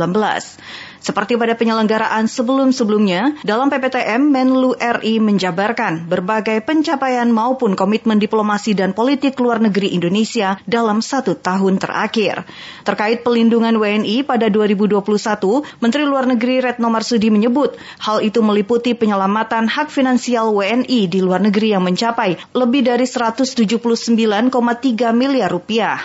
[0.99, 8.90] Seperti pada penyelenggaraan sebelum-sebelumnya, dalam PPTM Menlu RI menjabarkan berbagai pencapaian maupun komitmen diplomasi dan
[8.92, 12.42] politik luar negeri Indonesia dalam satu tahun terakhir.
[12.82, 14.99] Terkait pelindungan WNI pada 2021,
[15.78, 21.38] Menteri Luar Negeri Retno Marsudi menyebut hal itu meliputi penyelamatan hak finansial WNI di luar
[21.38, 24.51] negeri yang mencapai lebih dari 179,3
[25.14, 25.99] miliar rupiah.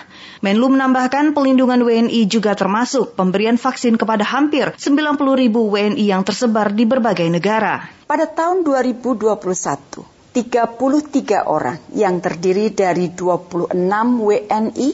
[0.43, 6.75] Menlu menambahkan pelindungan WNI juga termasuk pemberian vaksin kepada hampir 90 ribu WNI yang tersebar
[6.75, 7.87] di berbagai negara.
[8.03, 13.71] Pada tahun 2021, 33 orang yang terdiri dari 26
[14.19, 14.89] WNI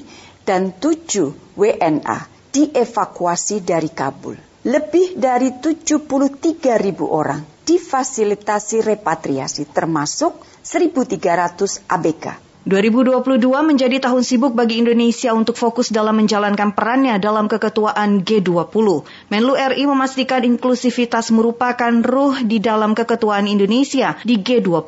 [0.46, 2.18] dan 7 WNA
[2.54, 4.38] dievakuasi dari Kabul.
[4.70, 12.49] Lebih dari 73 ribu orang difasilitasi repatriasi termasuk 1.300 ABK.
[12.70, 18.86] 2022 menjadi tahun sibuk bagi Indonesia untuk fokus dalam menjalankan perannya dalam keketuaan G20.
[19.34, 24.86] Menlu RI memastikan inklusivitas merupakan ruh di dalam keketuaan Indonesia di G20.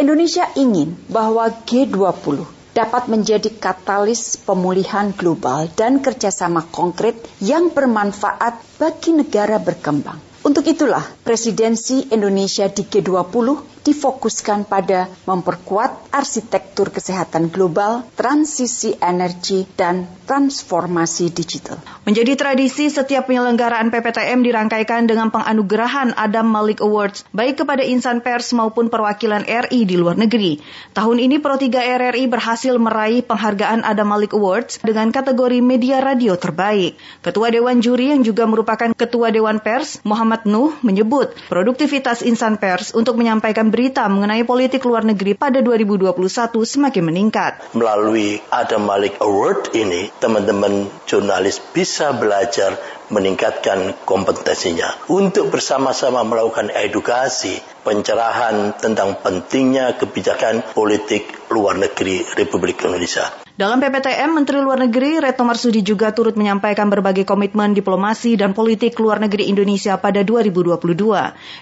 [0.00, 2.40] Indonesia ingin bahwa G20
[2.72, 10.30] dapat menjadi katalis pemulihan global dan kerjasama konkret yang bermanfaat bagi negara berkembang.
[10.40, 20.04] Untuk itulah, presidensi Indonesia di G20 difokuskan pada memperkuat arsitektur kesehatan global, transisi energi, dan
[20.28, 21.80] transformasi digital.
[22.04, 28.52] Menjadi tradisi setiap penyelenggaraan PPTM dirangkaikan dengan penganugerahan Adam Malik Awards baik kepada insan pers
[28.52, 30.60] maupun perwakilan RI di luar negeri.
[30.94, 36.36] Tahun ini Pro 3 RRI berhasil meraih penghargaan Adam Malik Awards dengan kategori media radio
[36.36, 37.00] terbaik.
[37.24, 42.92] Ketua Dewan Juri yang juga merupakan Ketua Dewan Pers, Muhammad Nuh, menyebut produktivitas insan pers
[42.92, 46.12] untuk menyampaikan berita mengenai politik luar negeri pada 2021
[46.52, 47.52] semakin meningkat.
[47.78, 52.76] Melalui Adam Malik Award ini, teman-teman jurnalis bisa belajar
[53.10, 63.49] meningkatkan kompetensinya untuk bersama-sama melakukan edukasi pencerahan tentang pentingnya kebijakan politik luar negeri Republik Indonesia.
[63.60, 68.96] Dalam PPTM, Menteri Luar Negeri Retno Marsudi juga turut menyampaikan berbagai komitmen diplomasi dan politik
[68.96, 70.80] luar negeri Indonesia pada 2022.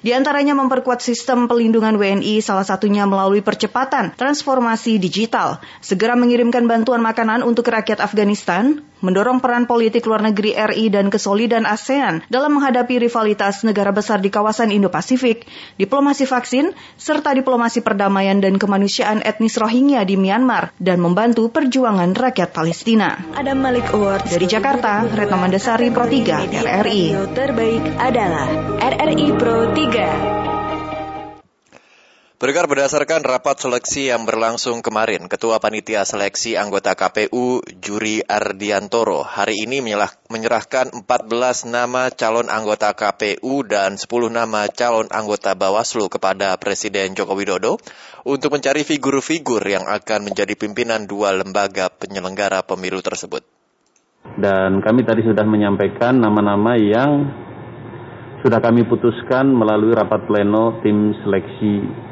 [0.06, 7.02] Di antaranya memperkuat sistem pelindungan WNI, salah satunya melalui percepatan transformasi digital, segera mengirimkan bantuan
[7.02, 12.98] makanan untuk rakyat Afghanistan, mendorong peran politik luar negeri RI dan kesolidan ASEAN dalam menghadapi
[12.98, 15.46] rivalitas negara besar di kawasan Indo-Pasifik,
[15.78, 22.50] diplomasi vaksin, serta diplomasi perdamaian dan kemanusiaan etnis Rohingya di Myanmar, dan membantu perjuangan rakyat
[22.54, 23.18] Palestina.
[23.34, 27.04] Ada Malik Award Dari Jakarta, Retno Mandasari Pro 3, RRI.
[27.34, 28.46] terbaik adalah
[28.82, 30.47] RRI Pro 3.
[32.38, 39.66] Berdengar berdasarkan rapat seleksi yang berlangsung kemarin, Ketua Panitia Seleksi Anggota KPU Juri Ardiantoro hari
[39.66, 41.02] ini menyerahkan 14
[41.66, 47.82] nama calon anggota KPU dan 10 nama calon anggota Bawaslu kepada Presiden Joko Widodo
[48.22, 53.42] untuk mencari figur-figur yang akan menjadi pimpinan dua lembaga penyelenggara pemilu tersebut.
[54.38, 57.34] Dan kami tadi sudah menyampaikan nama-nama yang
[58.46, 62.06] sudah kami putuskan melalui rapat pleno tim seleksi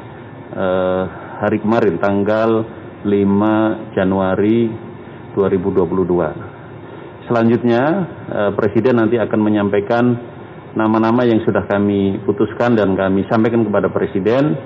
[0.57, 1.03] eh,
[1.37, 2.65] hari kemarin tanggal
[3.05, 4.65] 5 Januari
[5.37, 7.29] 2022.
[7.29, 7.83] Selanjutnya
[8.33, 10.05] eh, Presiden nanti akan menyampaikan
[10.73, 14.57] nama-nama yang sudah kami putuskan dan kami sampaikan kepada Presiden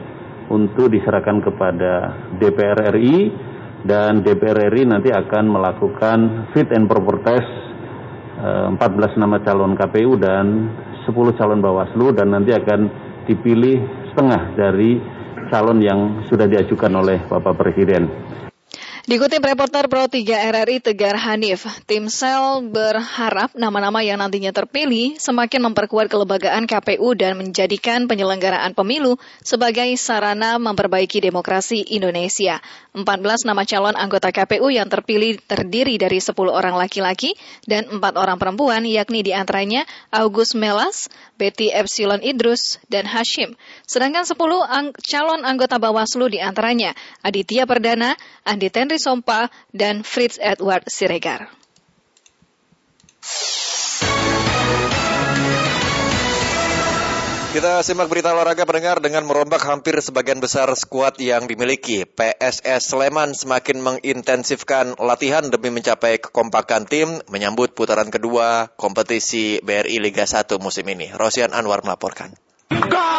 [0.52, 1.94] untuk diserahkan kepada
[2.40, 3.32] DPR RI
[3.88, 6.20] dan DPR RI nanti akan melakukan
[6.52, 7.52] fit and proper test
[8.42, 10.46] 14 eh, nama calon KPU dan
[11.06, 12.80] 10 calon Bawaslu dan nanti akan
[13.30, 13.78] dipilih
[14.12, 14.98] setengah dari
[15.52, 18.08] calon yang sudah diajukan oleh Bapak Presiden.
[19.02, 25.68] Dikutip reporter Pro 3 RRI Tegar Hanif, tim sel berharap nama-nama yang nantinya terpilih semakin
[25.68, 32.62] memperkuat kelembagaan KPU dan menjadikan penyelenggaraan pemilu sebagai sarana memperbaiki demokrasi Indonesia.
[32.94, 37.34] 14 nama calon anggota KPU yang terpilih terdiri dari 10 orang laki-laki
[37.66, 39.82] dan 4 orang perempuan yakni di antaranya
[40.14, 41.10] August Melas,
[41.40, 43.56] Betty Epsilon Idrus, dan Hashim.
[43.86, 44.36] Sedangkan 10
[44.68, 48.14] ang calon anggota Bawaslu di antaranya Aditya Perdana,
[48.48, 51.50] Andi Tenri Sompa, dan Fritz Edward Siregar.
[57.52, 62.08] Kita simak berita olahraga pendengar dengan merombak hampir sebagian besar skuad yang dimiliki.
[62.08, 70.24] PSS Sleman semakin mengintensifkan latihan demi mencapai kekompakan tim menyambut putaran kedua kompetisi BRI Liga
[70.24, 71.12] 1 musim ini.
[71.12, 72.32] Rosian Anwar melaporkan.
[72.72, 73.11] Kami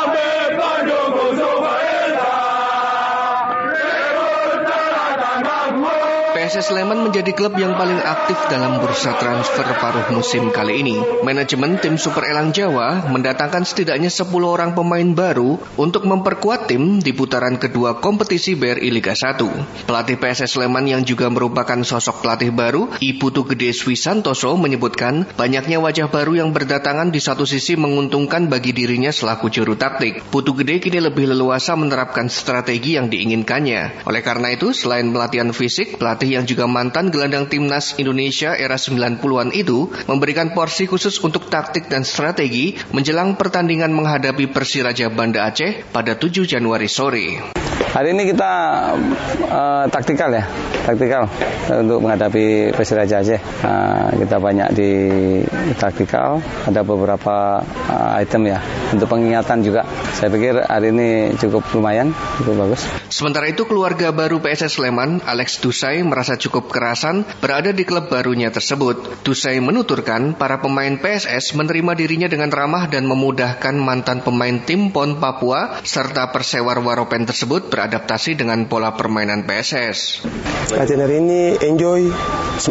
[6.52, 11.00] PSS Sleman menjadi klub yang paling aktif dalam bursa transfer paruh musim kali ini.
[11.24, 17.16] Manajemen tim Super Elang Jawa mendatangkan setidaknya 10 orang pemain baru untuk memperkuat tim di
[17.16, 19.88] putaran kedua kompetisi BRI Liga 1.
[19.88, 26.12] Pelatih PSS Sleman yang juga merupakan sosok pelatih baru, Iputu Gede Swisantoso menyebutkan banyaknya wajah
[26.12, 30.20] baru yang berdatangan di satu sisi menguntungkan bagi dirinya selaku juru taktik.
[30.28, 34.04] Putu Gede kini lebih leluasa menerapkan strategi yang diinginkannya.
[34.04, 39.50] Oleh karena itu, selain pelatihan fisik, pelatih yang juga mantan gelandang timnas Indonesia era 90-an
[39.50, 46.14] itu memberikan porsi khusus untuk taktik dan strategi menjelang pertandingan menghadapi Persiraja Banda Aceh pada
[46.14, 47.40] 7 Januari sore.
[47.92, 48.52] Hari ini kita
[49.50, 50.46] uh, taktikal ya,
[50.86, 51.26] taktikal
[51.68, 53.40] untuk menghadapi Persiraja Aceh.
[53.66, 54.90] Uh, kita banyak di
[55.76, 58.62] taktikal, ada beberapa uh, item ya
[58.94, 59.82] untuk pengingatan juga.
[60.14, 62.86] Saya pikir hari ini cukup lumayan, cukup bagus.
[63.10, 68.54] Sementara itu keluarga baru PSS Sleman, Alex Dusai merasa cukup kerasan berada di klub barunya
[68.54, 69.22] tersebut.
[69.26, 75.18] Dusai menuturkan para pemain PSS menerima dirinya dengan ramah dan memudahkan mantan pemain tim PON
[75.18, 80.22] Papua serta persewar Waropen tersebut beradaptasi dengan pola permainan PSS.
[80.72, 82.08] Latihan hari ini enjoy.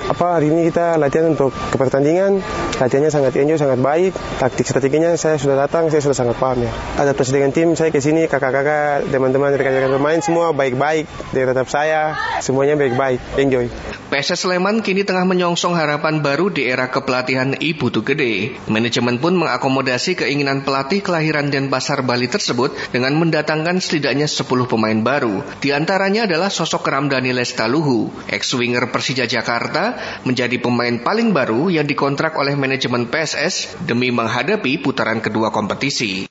[0.08, 2.40] Apa hari ini kita latihan untuk ke pertandingan.
[2.80, 4.12] Latihannya sangat enjoy, sangat baik.
[4.40, 6.72] Taktik strateginya saya sudah datang, saya sudah sangat paham ya.
[7.02, 11.06] Adaptasi dengan tim, saya ke sini kakak-kakak, teman-teman rekan-rekan pemain semua baik-baik.
[11.34, 13.41] Dia tetap saya, semuanya baik-baik.
[13.42, 13.66] Enjoy.
[14.14, 18.54] PSS Sleman kini tengah menyongsong harapan baru di era kepelatihan Ibu Gede.
[18.70, 25.42] Manajemen pun mengakomodasi keinginan pelatih kelahiran Denpasar Bali tersebut dengan mendatangkan setidaknya 10 pemain baru.
[25.58, 32.38] Di antaranya adalah sosok Ramdhani Lestaluhu, ex-winger Persija Jakarta, menjadi pemain paling baru yang dikontrak
[32.38, 36.30] oleh manajemen PSS demi menghadapi putaran kedua kompetisi.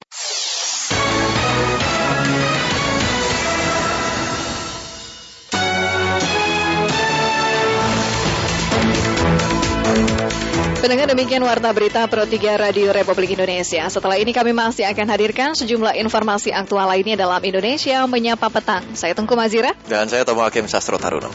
[10.90, 13.86] Pendengar demikian Warta Berita Pro 3 Radio Republik Indonesia.
[13.86, 18.82] Setelah ini kami masih akan hadirkan sejumlah informasi aktual lainnya dalam Indonesia Menyapa Petang.
[18.98, 19.70] Saya Tengku Mazira.
[19.86, 21.30] Dan saya Tomo Hakim Sastro Taruno.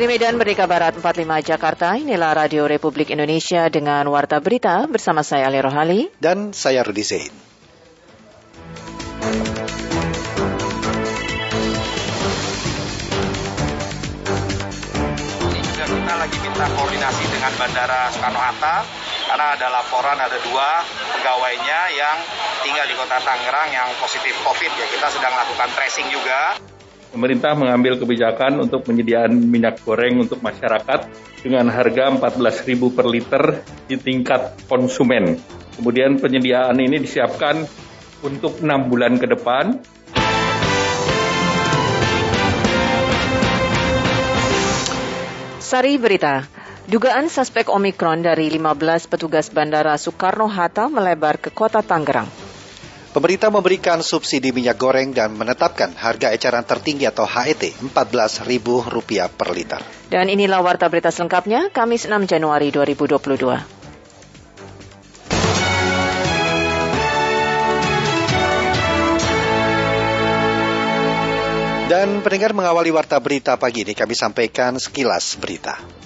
[0.00, 5.52] Dari Medan Merdeka Barat 45 Jakarta, inilah Radio Republik Indonesia dengan Warta Berita bersama saya
[5.52, 6.08] Ali Rohali.
[6.16, 7.28] Dan saya Rudi Zain.
[15.68, 18.76] juga kita lagi minta koordinasi dengan Bandara Soekarno-Hatta
[19.28, 20.80] karena ada laporan ada dua
[21.12, 22.16] pegawainya yang
[22.64, 26.56] tinggal di kota Tangerang yang positif COVID ya kita sedang lakukan tracing juga.
[27.10, 31.10] Pemerintah mengambil kebijakan untuk penyediaan minyak goreng untuk masyarakat
[31.42, 33.42] dengan harga 14.000 per liter
[33.90, 35.34] di tingkat konsumen.
[35.74, 37.66] Kemudian penyediaan ini disiapkan
[38.22, 39.82] untuk enam bulan ke depan
[45.58, 46.46] Sari Berita.
[46.90, 52.49] Dugaan suspek Omikron dari 15 petugas Bandara Soekarno-Hatta melebar ke kota Tangerang.
[53.10, 59.82] Pemerintah memberikan subsidi minyak goreng dan menetapkan harga eceran tertinggi atau HET Rp14.000 per liter.
[60.06, 63.80] Dan inilah warta berita selengkapnya, Kamis 6 Januari 2022.
[71.90, 75.99] Dan pendengar mengawali warta berita pagi ini kami sampaikan sekilas berita.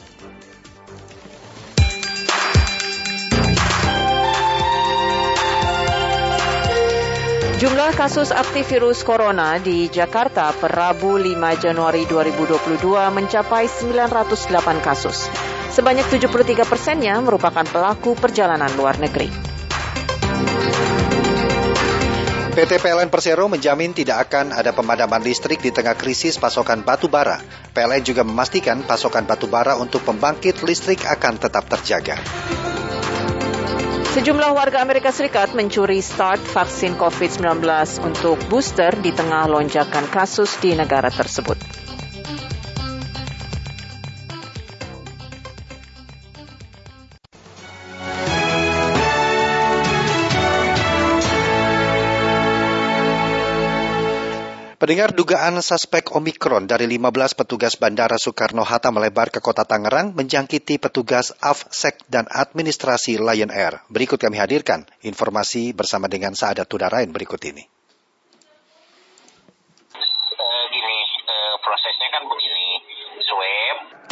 [7.64, 11.32] Jumlah kasus aktif virus corona di Jakarta per Rabu 5
[11.64, 12.60] Januari 2022
[13.08, 15.32] mencapai 908 kasus.
[15.72, 19.32] Sebanyak 73 persennya merupakan pelaku perjalanan luar negeri.
[22.52, 27.40] PT PLN Persero menjamin tidak akan ada pemadaman listrik di tengah krisis pasokan batu bara.
[27.72, 32.20] PLN juga memastikan pasokan batu bara untuk pembangkit listrik akan tetap terjaga.
[34.14, 37.66] Sejumlah warga Amerika Serikat mencuri start vaksin COVID-19
[37.98, 41.83] untuk booster di tengah lonjakan kasus di negara tersebut.
[54.84, 61.32] Pendengar dugaan suspek Omikron dari 15 petugas Bandara Soekarno-Hatta melebar ke kota Tangerang menjangkiti petugas
[61.40, 63.80] AFSEC dan administrasi Lion Air.
[63.88, 67.64] Berikut kami hadirkan informasi bersama dengan Saadat Tudarain berikut ini.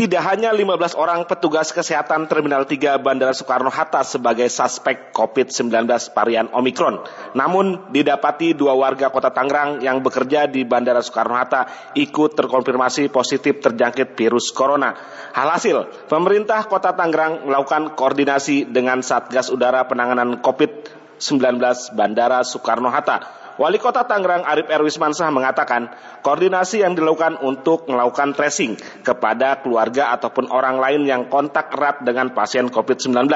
[0.03, 7.07] Tidak hanya 15 orang petugas kesehatan Terminal 3 Bandara Soekarno-Hatta sebagai suspek COVID-19 varian Omikron.
[7.38, 14.18] Namun didapati dua warga kota Tangerang yang bekerja di Bandara Soekarno-Hatta ikut terkonfirmasi positif terjangkit
[14.18, 14.90] virus corona.
[15.38, 21.62] Halhasil, pemerintah kota Tangerang melakukan koordinasi dengan Satgas Udara Penanganan COVID-19
[21.94, 25.92] Bandara Soekarno-Hatta Wali Kota Tangerang Arif Erwismansah mengatakan
[26.24, 32.32] koordinasi yang dilakukan untuk melakukan tracing kepada keluarga ataupun orang lain yang kontak erat dengan
[32.32, 33.28] pasien COVID-19.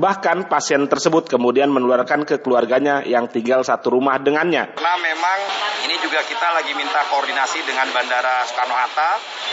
[0.00, 4.74] Bahkan pasien tersebut kemudian menularkan ke keluarganya yang tinggal satu rumah dengannya.
[4.74, 5.38] Karena memang
[5.86, 9.10] ini juga kita lagi minta koordinasi dengan Bandara Soekarno-Hatta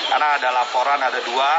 [0.09, 1.51] karena ada laporan ada dua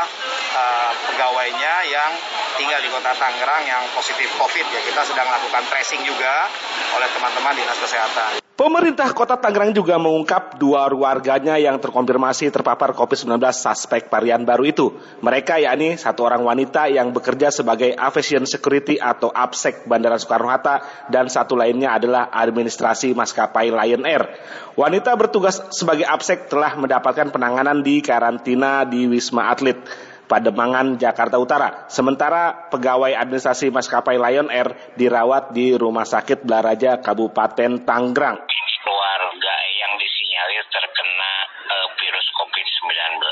[0.56, 2.10] uh, pegawainya yang
[2.58, 6.50] tinggal di kota Tangerang yang positif COVID ya kita sedang lakukan tracing juga
[6.98, 8.41] oleh teman-teman dinas kesehatan.
[8.62, 14.86] Pemerintah Kota Tangerang juga mengungkap dua warganya yang terkonfirmasi terpapar COVID-19 suspek varian baru itu.
[15.18, 21.26] Mereka yakni satu orang wanita yang bekerja sebagai Aviation Security atau APSEC Bandara Soekarno-Hatta dan
[21.26, 24.30] satu lainnya adalah administrasi maskapai Lion Air.
[24.78, 30.11] Wanita bertugas sebagai APSEC telah mendapatkan penanganan di karantina di Wisma Atlet.
[30.26, 31.86] Pademangan, Jakarta Utara.
[31.92, 38.38] Sementara pegawai administrasi maskapai Lion Air dirawat di Rumah Sakit Blaraja, Kabupaten Tangerang.
[38.82, 41.32] Keluarga yang disinyalir terkena
[41.70, 43.22] uh, virus COVID-19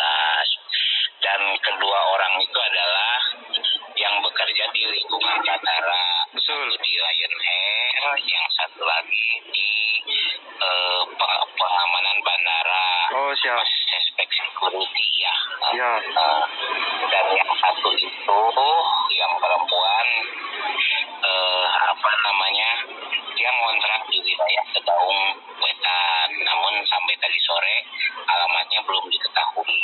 [1.20, 3.14] dan kedua orang itu adalah
[3.96, 6.66] yang bekerja di lingkungan bandara Betul.
[6.78, 9.70] di Lion Air, yang satu lagi di
[10.62, 11.02] uh,
[11.58, 12.86] pengamanan bandara.
[13.18, 13.58] Oh, siap.
[13.66, 15.34] Suspek security ya.
[15.74, 15.92] Ya.
[15.98, 16.46] Uh,
[17.10, 18.40] dan yang satu itu
[19.10, 20.06] yang perempuan
[21.18, 22.70] uh, apa namanya
[23.34, 25.22] dia ngontrak di wilayah Kedaung
[25.58, 27.76] Wetan namun sampai tadi sore
[28.22, 29.82] alamatnya belum diketahui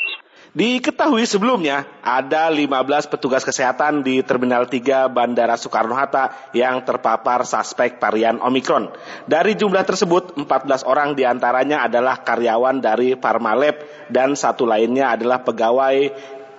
[0.56, 8.40] Diketahui sebelumnya ada 15 petugas kesehatan di Terminal 3 Bandara Soekarno-Hatta yang terpapar suspek varian
[8.40, 8.88] Omikron.
[9.28, 15.44] Dari jumlah tersebut, 14 orang di antaranya adalah karyawan dari Parmalab dan satu lainnya adalah
[15.44, 15.96] pegawai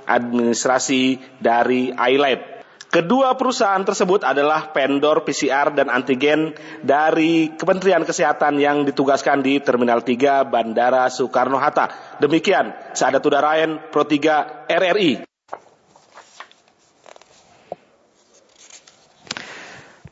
[0.06, 2.57] administrasi dari iLab.
[2.98, 10.02] Kedua perusahaan tersebut adalah vendor PCR dan antigen dari Kementerian Kesehatan yang ditugaskan di Terminal
[10.02, 12.18] 3 Bandara Soekarno-Hatta.
[12.18, 15.37] Demikian, Udarayan, Pro 3 RRI.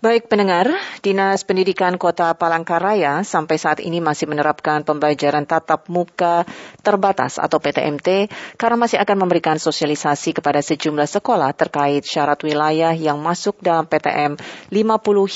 [0.06, 0.70] Baik pendengar,
[1.01, 6.46] Dinas Pendidikan Kota Palangkaraya sampai saat ini masih menerapkan pembelajaran tatap muka
[6.86, 13.17] terbatas atau PTMT karena masih akan memberikan sosialisasi kepada sejumlah sekolah terkait syarat wilayah yang
[13.17, 14.38] masuk dalam PTM
[14.70, 14.78] 50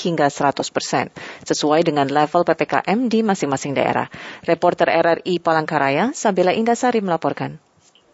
[0.06, 1.10] hingga 100 persen
[1.42, 4.06] sesuai dengan level PPKM di masing-masing daerah.
[4.46, 7.58] Reporter RRI Palangkaraya, Sabila Indasari melaporkan.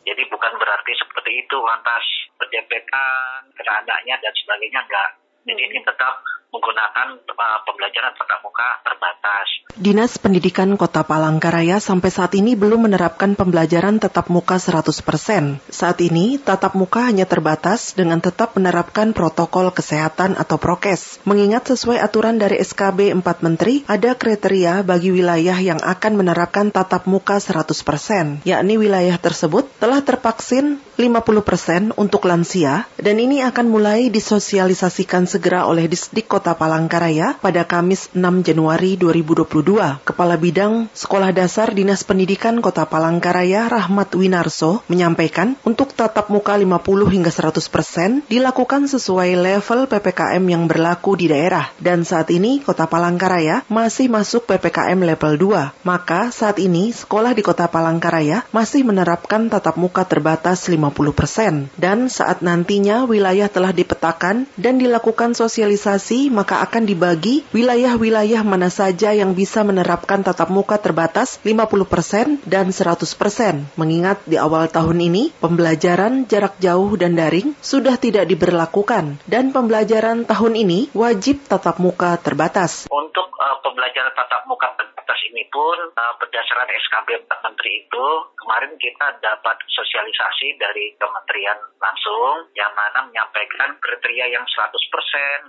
[0.09, 2.05] Jadi bukan berarti seperti itu lantas
[2.40, 5.10] berdempetan, keadaannya dan sebagainya enggak.
[5.47, 6.26] Jadi ini tetap
[6.56, 9.46] menggunakan uh, pembelajaran tatap muka terbatas.
[9.76, 15.60] Dinas Pendidikan Kota Palangkaraya sampai saat ini belum menerapkan pembelajaran tatap muka 100%.
[15.68, 21.20] Saat ini, tatap muka hanya terbatas dengan tetap menerapkan protokol kesehatan atau prokes.
[21.28, 27.04] Mengingat sesuai aturan dari SKB 4 Menteri, ada kriteria bagi wilayah yang akan menerapkan tatap
[27.04, 35.28] muka 100%, yakni wilayah tersebut telah tervaksin 50% untuk lansia, dan ini akan mulai disosialisasikan
[35.28, 40.01] segera oleh Disdik Kota Palangkaraya pada Kamis 6 Januari 2022.
[40.09, 47.12] Kepala Bidang Sekolah Dasar Dinas Pendidikan Kota Palangkaraya Rahmat Winarso menyampaikan untuk tatap muka 50
[47.12, 51.68] hingga 100 persen dilakukan sesuai level PPKM yang berlaku di daerah.
[51.77, 55.85] Dan saat ini Kota Palangkaraya masih masuk PPKM level 2.
[55.85, 61.74] Maka saat ini sekolah di Kota Palangkaraya masih menerapkan tatap muka terbatas 50 50%.
[61.74, 69.10] Dan saat nantinya wilayah telah dipetakan dan dilakukan sosialisasi, maka akan dibagi wilayah-wilayah mana saja
[69.10, 73.78] yang bisa menerapkan tatap muka terbatas 50% dan 100%.
[73.78, 80.28] Mengingat di awal tahun ini, pembelajaran jarak jauh dan daring sudah tidak diberlakukan dan pembelajaran
[80.28, 82.86] tahun ini wajib tatap muka terbatas.
[82.90, 84.95] Untuk uh, pembelajaran tatap muka terbatas
[85.26, 88.06] ini pun uh, berdasarkan SKB Menteri itu,
[88.38, 94.76] kemarin kita dapat sosialisasi dari dari kementerian langsung yang mana menyampaikan kriteria yang 100%,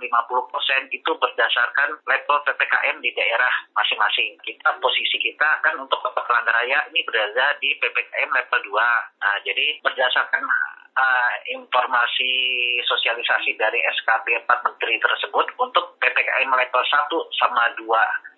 [0.88, 4.40] itu berdasarkan level PPKM di daerah masing-masing.
[4.40, 9.20] Kita posisi kita kan untuk Kota Raya ini berada di PPKM level 2.
[9.20, 10.40] Nah, jadi berdasarkan
[10.98, 12.32] uh, informasi
[12.82, 17.86] sosialisasi dari SKP 4 Menteri tersebut untuk PPKM level 1 sama 2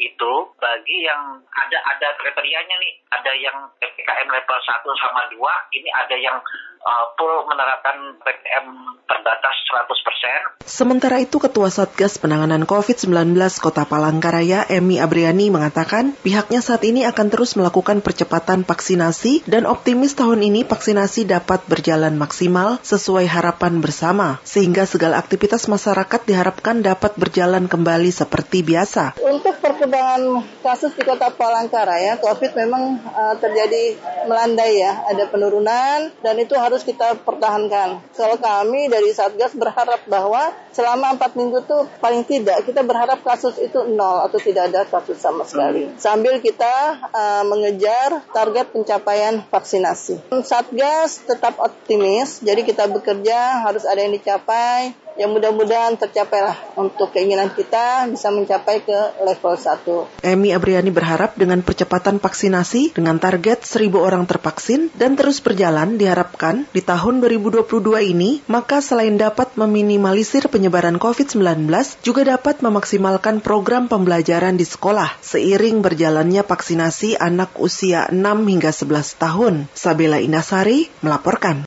[0.04, 5.90] itu bagi yang ada ada kriterianya nih, ada yang PPKM level 1 sama 2, ini
[5.92, 6.36] ada yang
[6.84, 8.66] uh, full menerapkan PPKM
[9.06, 10.68] terbatas 100%.
[10.68, 17.26] Sementara itu Ketua Satgas Penanganan COVID-19 Kota Palangkaraya Emi Abriani mengatakan pihaknya saat ini akan
[17.32, 23.82] terus melakukan percepatan vaksinasi dan optimis tahun ini vaksinasi dapat berjalan maksimal maksimal sesuai harapan
[23.82, 29.18] bersama, sehingga segala aktivitas masyarakat diharapkan dapat berjalan kembali seperti biasa.
[29.18, 33.98] Untuk perkembangan kasus di Kota Palangkaraya, COVID memang uh, terjadi
[34.30, 37.98] melandai ya, ada penurunan dan itu harus kita pertahankan.
[38.14, 43.58] Kalau kami dari Satgas berharap bahwa selama empat minggu itu paling tidak kita berharap kasus
[43.58, 45.90] itu nol atau tidak ada kasus sama sekali.
[45.98, 50.22] Sambil kita uh, mengejar target pencapaian vaksinasi.
[50.46, 57.50] Satgas tetap optimis jadi kita bekerja harus ada yang dicapai yang mudah-mudahan tercapailah untuk keinginan
[57.50, 60.26] kita bisa mencapai ke level 1.
[60.26, 66.68] Emi Abriani berharap dengan percepatan vaksinasi dengan target 1000 orang tervaksin dan terus berjalan diharapkan
[66.70, 67.66] di tahun 2022
[68.12, 71.66] ini maka selain dapat meminimalisir penyebaran COVID-19
[72.06, 79.22] juga dapat memaksimalkan program pembelajaran di sekolah seiring berjalannya vaksinasi anak usia 6 hingga 11
[79.22, 79.54] tahun.
[79.74, 81.64] Sabela Inasari melaporkan.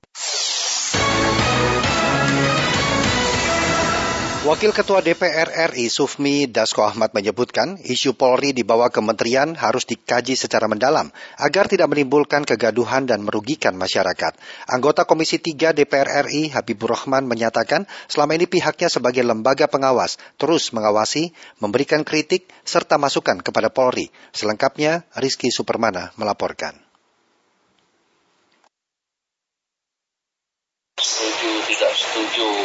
[4.44, 10.36] Wakil Ketua DPR RI Sufmi Dasko Ahmad menyebutkan isu Polri di bawah kementerian harus dikaji
[10.36, 14.36] secara mendalam agar tidak menimbulkan kegaduhan dan merugikan masyarakat.
[14.68, 20.76] Anggota Komisi 3 DPR RI Habibur Rahman menyatakan selama ini pihaknya sebagai lembaga pengawas terus
[20.76, 21.32] mengawasi,
[21.64, 24.12] memberikan kritik, serta masukan kepada Polri.
[24.36, 26.84] Selengkapnya Rizky Supermana melaporkan.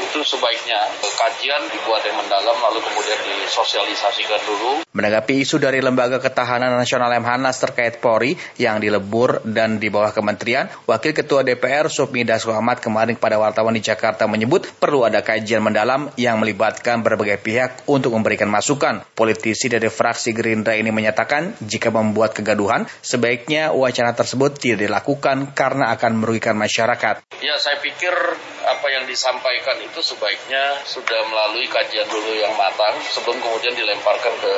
[0.09, 0.89] Itu sebaiknya
[1.21, 4.81] kajian dibuat yang mendalam lalu kemudian disosialisasikan dulu.
[4.97, 10.73] Menanggapi isu dari Lembaga Ketahanan Nasional Lemhanas terkait Polri yang dilebur dan di bawah kementerian,
[10.89, 15.61] Wakil Ketua DPR Supmi Dasko Ahmad kemarin kepada wartawan di Jakarta menyebut perlu ada kajian
[15.61, 19.05] mendalam yang melibatkan berbagai pihak untuk memberikan masukan.
[19.13, 25.93] Politisi dari fraksi Gerindra ini menyatakan jika membuat kegaduhan, sebaiknya wacana tersebut tidak dilakukan karena
[25.93, 27.29] akan merugikan masyarakat.
[27.45, 28.15] Ya, saya pikir
[28.69, 34.55] apa yang disampaikan itu sebaiknya sudah melalui kajian dulu yang matang sebelum kemudian dilemparkan ke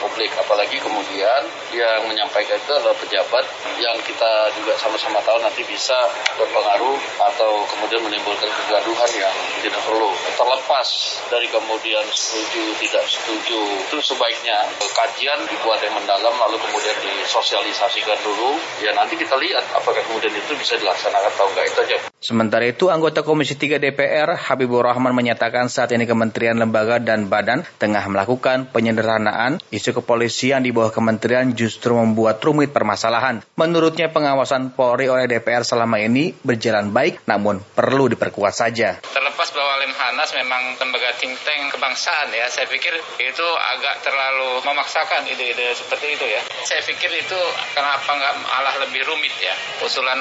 [0.00, 0.30] publik.
[0.40, 1.42] Apalagi kemudian
[1.74, 3.44] yang menyampaikan itu adalah pejabat
[3.82, 5.96] yang kita juga sama-sama tahu nanti bisa
[6.38, 6.98] berpengaruh
[7.32, 10.10] atau kemudian menimbulkan kegaduhan yang tidak perlu.
[10.34, 10.88] Terlepas
[11.28, 18.56] dari kemudian setuju tidak setuju itu sebaiknya kajian dibuat yang mendalam lalu kemudian disosialisasikan dulu.
[18.80, 21.96] Ya nanti kita lihat apakah kemudian itu bisa dilaksanakan atau enggak itu aja.
[22.24, 27.64] Sementara itu, anggota Komisi 3 DPR Habibur Rahman menyatakan saat ini kementerian, lembaga, dan badan
[27.80, 29.56] tengah melakukan penyederhanaan.
[29.72, 33.40] Isu kepolisian di bawah kementerian justru membuat rumit permasalahan.
[33.56, 39.00] Menurutnya pengawasan Polri oleh DPR selama ini berjalan baik, namun perlu diperkuat saja.
[39.00, 45.24] Terlepas bahwa Lemhanas memang lembaga think tank kebangsaan ya, saya pikir itu agak terlalu memaksakan
[45.24, 46.40] ide-ide seperti itu ya.
[46.68, 47.40] Saya pikir itu
[47.72, 49.54] kenapa nggak malah lebih rumit ya
[49.84, 50.18] usulan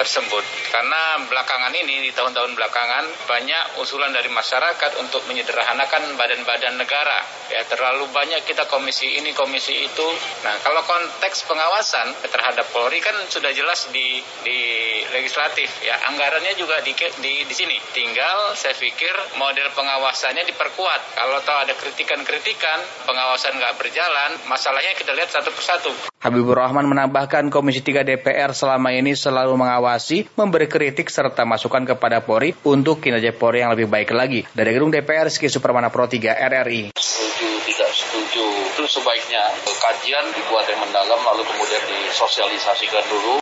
[0.00, 0.44] tersebut.
[0.70, 7.22] Karena belakangan ini, di tahun-tahun belakangan, banyak usulan dari masyarakat untuk menyederhanakan badan-badan negara.
[7.50, 10.08] Ya, terlalu banyak kita komisi ini, komisi itu.
[10.42, 14.58] Nah, kalau konteks pengawasan terhadap Polri kan sudah jelas di, di
[15.14, 15.70] legislatif.
[15.86, 16.92] Ya, anggarannya juga di,
[17.22, 17.78] di, di sini.
[17.94, 21.14] Tinggal saya pikir model pengawasannya diperkuat.
[21.14, 26.15] Kalau tahu ada kritikan-kritikan, pengawasan nggak berjalan, masalahnya kita lihat satu persatu.
[26.16, 32.24] Habibur Rahman menambahkan Komisi 3 DPR selama ini selalu mengawasi, memberi kritik serta masukan kepada
[32.24, 34.48] Polri untuk kinerja Polri yang lebih baik lagi.
[34.56, 36.96] Dari gedung DPR, Ski Supermana Pro 3 RRI.
[36.96, 39.44] Setuju, tidak setuju, itu sebaiknya
[39.76, 43.36] kajian dibuat yang mendalam lalu kemudian disosialisasikan dulu.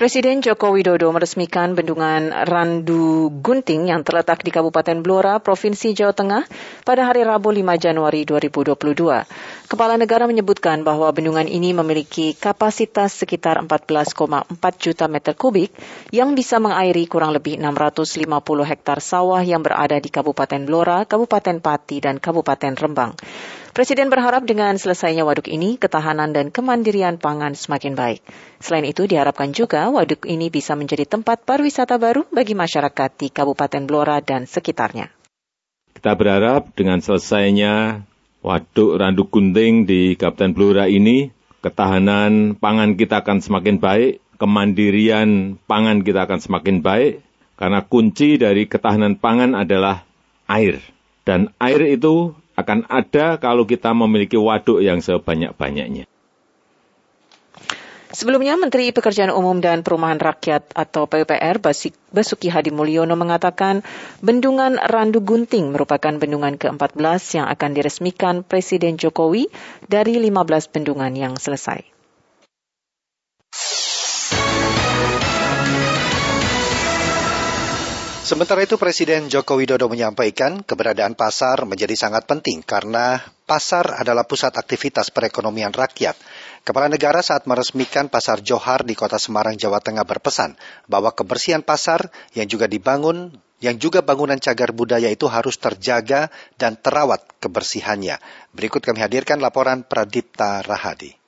[0.00, 6.48] Presiden Joko Widodo meresmikan bendungan Randu Gunting yang terletak di Kabupaten Blora, Provinsi Jawa Tengah
[6.88, 9.59] pada hari Rabu 5 Januari 2022.
[9.70, 14.50] Kepala negara menyebutkan bahwa bendungan ini memiliki kapasitas sekitar 14,4
[14.82, 15.70] juta meter kubik
[16.10, 18.26] yang bisa mengairi kurang lebih 650
[18.66, 23.14] hektar sawah yang berada di Kabupaten Blora, Kabupaten Pati, dan Kabupaten Rembang.
[23.70, 28.26] Presiden berharap dengan selesainya waduk ini, ketahanan dan kemandirian pangan semakin baik.
[28.58, 33.86] Selain itu, diharapkan juga waduk ini bisa menjadi tempat pariwisata baru bagi masyarakat di Kabupaten
[33.86, 35.14] Blora dan sekitarnya.
[35.94, 38.02] Kita berharap dengan selesainya
[38.40, 41.28] waduk Randu Gunting di Kabupaten Blora ini,
[41.60, 47.20] ketahanan pangan kita akan semakin baik, kemandirian pangan kita akan semakin baik,
[47.60, 50.04] karena kunci dari ketahanan pangan adalah
[50.48, 50.80] air.
[51.24, 56.08] Dan air itu akan ada kalau kita memiliki waduk yang sebanyak-banyaknya.
[58.10, 61.62] Sebelumnya, Menteri Pekerjaan Umum dan Perumahan Rakyat atau PUPR
[62.10, 63.86] Basuki Hadi Mulyono mengatakan
[64.18, 69.46] bendungan Randu Gunting merupakan bendungan ke-14 yang akan diresmikan Presiden Jokowi
[69.86, 72.00] dari 15 bendungan yang selesai.
[78.30, 84.54] Sementara itu Presiden Joko Widodo menyampaikan keberadaan pasar menjadi sangat penting karena pasar adalah pusat
[84.54, 86.14] aktivitas perekonomian rakyat.
[86.60, 90.56] Kepala negara saat meresmikan pasar Johar di kota Semarang, Jawa Tengah berpesan
[90.86, 96.80] bahwa kebersihan pasar yang juga dibangun yang juga bangunan cagar budaya itu harus terjaga dan
[96.80, 98.16] terawat kebersihannya.
[98.56, 101.19] Berikut kami hadirkan laporan Pradipta Rahadi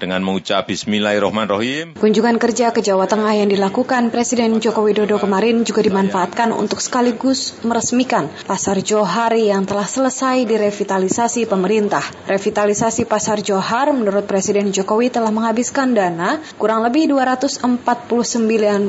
[0.00, 2.00] dengan mengucap Bismillahirrahmanirrahim.
[2.00, 7.60] Kunjungan kerja ke Jawa Tengah yang dilakukan Presiden Joko Widodo kemarin juga dimanfaatkan untuk sekaligus
[7.60, 12.00] meresmikan Pasar Johar yang telah selesai direvitalisasi pemerintah.
[12.24, 17.60] Revitalisasi Pasar Johar menurut Presiden Jokowi telah menghabiskan dana kurang lebih 249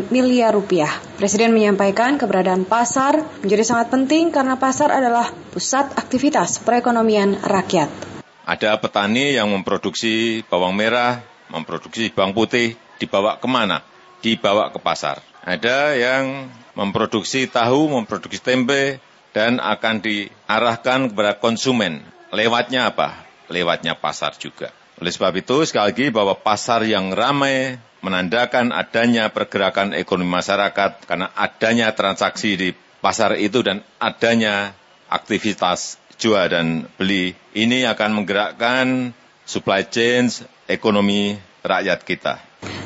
[0.08, 0.90] miliar rupiah.
[1.20, 8.21] Presiden menyampaikan keberadaan pasar menjadi sangat penting karena pasar adalah pusat aktivitas perekonomian rakyat.
[8.46, 11.22] Ada petani yang memproduksi bawang merah,
[11.54, 13.86] memproduksi bawang putih, dibawa ke mana?
[14.22, 15.22] Dibawa ke pasar.
[15.46, 19.02] Ada yang memproduksi tahu, memproduksi tempe,
[19.32, 22.02] dan akan diarahkan kepada konsumen.
[22.34, 23.26] Lewatnya apa?
[23.52, 24.72] Lewatnya pasar juga.
[25.02, 31.30] Oleh sebab itu, sekali lagi bahwa pasar yang ramai menandakan adanya pergerakan ekonomi masyarakat karena
[31.38, 32.70] adanya transaksi di
[33.02, 34.74] pasar itu dan adanya
[35.10, 39.10] aktivitas jual dan beli ini akan menggerakkan
[39.42, 40.30] supply chain
[40.70, 42.38] ekonomi rakyat kita.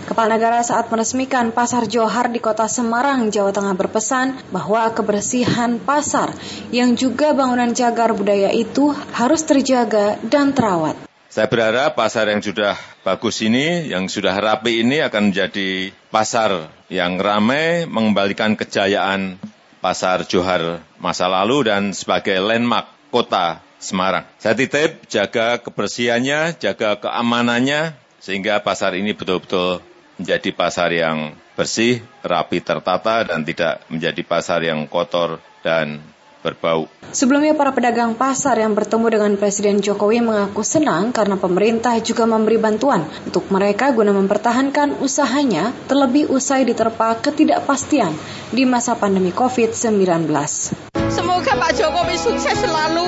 [0.06, 6.32] Kepala negara saat meresmikan Pasar Johar di kota Semarang, Jawa Tengah berpesan bahwa kebersihan pasar
[6.72, 10.96] yang juga bangunan cagar budaya itu harus terjaga dan terawat.
[11.28, 17.20] Saya berharap pasar yang sudah bagus ini, yang sudah rapi ini akan menjadi pasar yang
[17.20, 19.36] ramai, mengembalikan kejayaan
[19.84, 24.26] pasar Johar masa lalu dan sebagai landmark kota Semarang.
[24.42, 29.84] Saya titip jaga kebersihannya, jaga keamanannya, sehingga pasar ini betul-betul
[30.18, 36.02] menjadi pasar yang bersih, rapi tertata, dan tidak menjadi pasar yang kotor dan
[36.42, 36.90] berbau.
[37.10, 42.62] Sebelumnya para pedagang pasar yang bertemu dengan Presiden Jokowi mengaku senang karena pemerintah juga memberi
[42.62, 48.14] bantuan untuk mereka guna mempertahankan usahanya terlebih usai diterpa ketidakpastian
[48.54, 50.95] di masa pandemi COVID-19.
[51.16, 53.08] Semoga Pak Jokowi sukses selalu,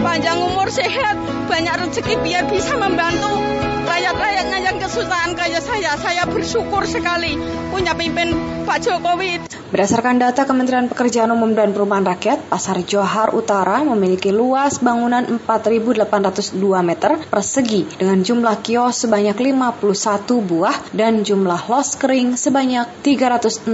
[0.00, 1.20] panjang umur sehat,
[1.52, 3.44] banyak rezeki biar bisa membantu
[3.92, 5.92] rakyat-rakyatnya yang kesusahan kayak saya.
[6.00, 7.36] Saya bersyukur sekali
[7.68, 8.32] punya pimpin
[8.64, 9.52] Pak Jokowi.
[9.72, 16.60] Berdasarkan data Kementerian Pekerjaan Umum dan Perumahan Rakyat, Pasar Johar Utara memiliki luas bangunan 4.802
[16.84, 19.80] meter persegi dengan jumlah kios sebanyak 51
[20.44, 23.72] buah dan jumlah los kering sebanyak 368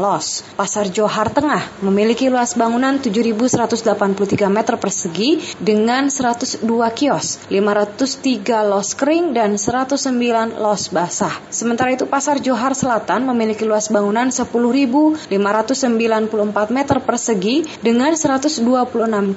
[0.00, 0.48] los.
[0.56, 6.64] Pasar Johar Tengah memiliki luas bangunan 7.183 meter persegi dengan 102
[6.96, 11.38] kios, 503 los kering dan 109 los basah.
[11.54, 18.62] Sementara itu Pasar Johar Selatan memiliki luas bangunan 10.000 1.594 meter persegi dengan 126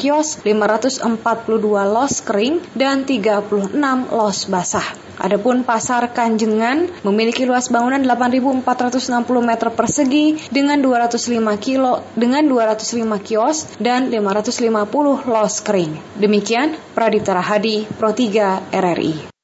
[0.02, 4.88] kios, 542 los kering, dan 36 los basah.
[5.16, 13.80] Adapun pasar Kanjengan memiliki luas bangunan 8.460 meter persegi dengan 205 kilo dengan 205 kios
[13.80, 16.20] dan 550 los kering.
[16.20, 19.35] Demikian Pradipta Rahadi, Pro 3 RRI.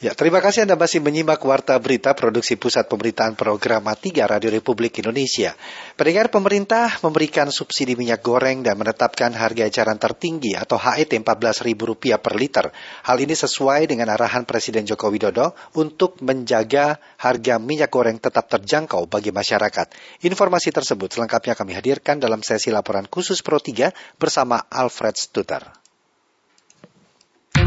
[0.00, 4.96] Ya, terima kasih Anda masih menyimak Warta Berita Produksi Pusat Pemberitaan Program 3 Radio Republik
[4.96, 5.52] Indonesia.
[5.92, 12.32] Pendengar pemerintah memberikan subsidi minyak goreng dan menetapkan harga eceran tertinggi atau HET Rp14.000 per
[12.32, 12.72] liter.
[13.04, 19.04] Hal ini sesuai dengan arahan Presiden Joko Widodo untuk menjaga harga minyak goreng tetap terjangkau
[19.04, 19.92] bagi masyarakat.
[20.24, 25.89] Informasi tersebut selengkapnya kami hadirkan dalam sesi laporan khusus Pro 3 bersama Alfred Stuter.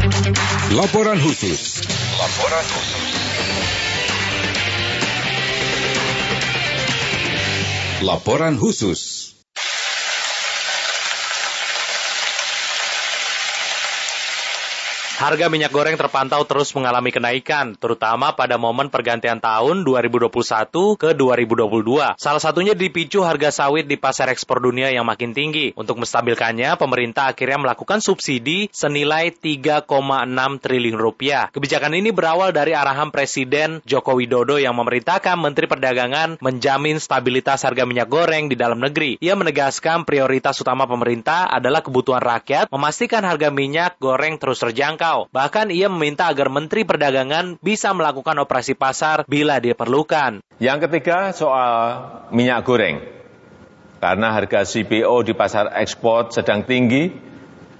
[0.04, 1.80] Laporan khusus.
[2.20, 3.08] Laporan khusus.
[8.04, 9.23] Laporan khusus.
[15.14, 20.26] Harga minyak goreng terpantau terus mengalami kenaikan, terutama pada momen pergantian tahun 2021
[20.98, 22.18] ke 2022.
[22.18, 25.70] Salah satunya dipicu harga sawit di pasar ekspor dunia yang makin tinggi.
[25.78, 29.86] Untuk menstabilkannya, pemerintah akhirnya melakukan subsidi senilai 3,6
[30.58, 31.46] triliun rupiah.
[31.54, 37.86] Kebijakan ini berawal dari arahan Presiden Joko Widodo yang memerintahkan Menteri Perdagangan menjamin stabilitas harga
[37.86, 39.22] minyak goreng di dalam negeri.
[39.22, 45.28] Ia menegaskan prioritas utama pemerintah adalah kebutuhan rakyat, memastikan harga minyak goreng terus terjangkau terjangkau.
[45.30, 50.40] Bahkan ia meminta agar Menteri Perdagangan bisa melakukan operasi pasar bila diperlukan.
[50.58, 51.72] Yang ketiga soal
[52.32, 53.04] minyak goreng.
[54.00, 57.08] Karena harga CPO di pasar ekspor sedang tinggi,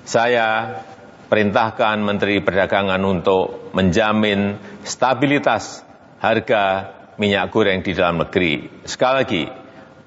[0.09, 0.81] saya
[1.29, 5.85] perintahkan Menteri Perdagangan untuk menjamin stabilitas
[6.25, 8.85] harga minyak goreng di dalam negeri.
[8.89, 9.45] Sekali lagi,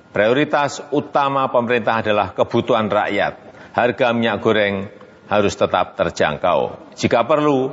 [0.09, 3.45] prioritas utama pemerintah adalah kebutuhan rakyat.
[3.77, 4.96] Harga minyak goreng
[5.27, 6.91] harus tetap terjangkau.
[6.95, 7.71] Jika perlu,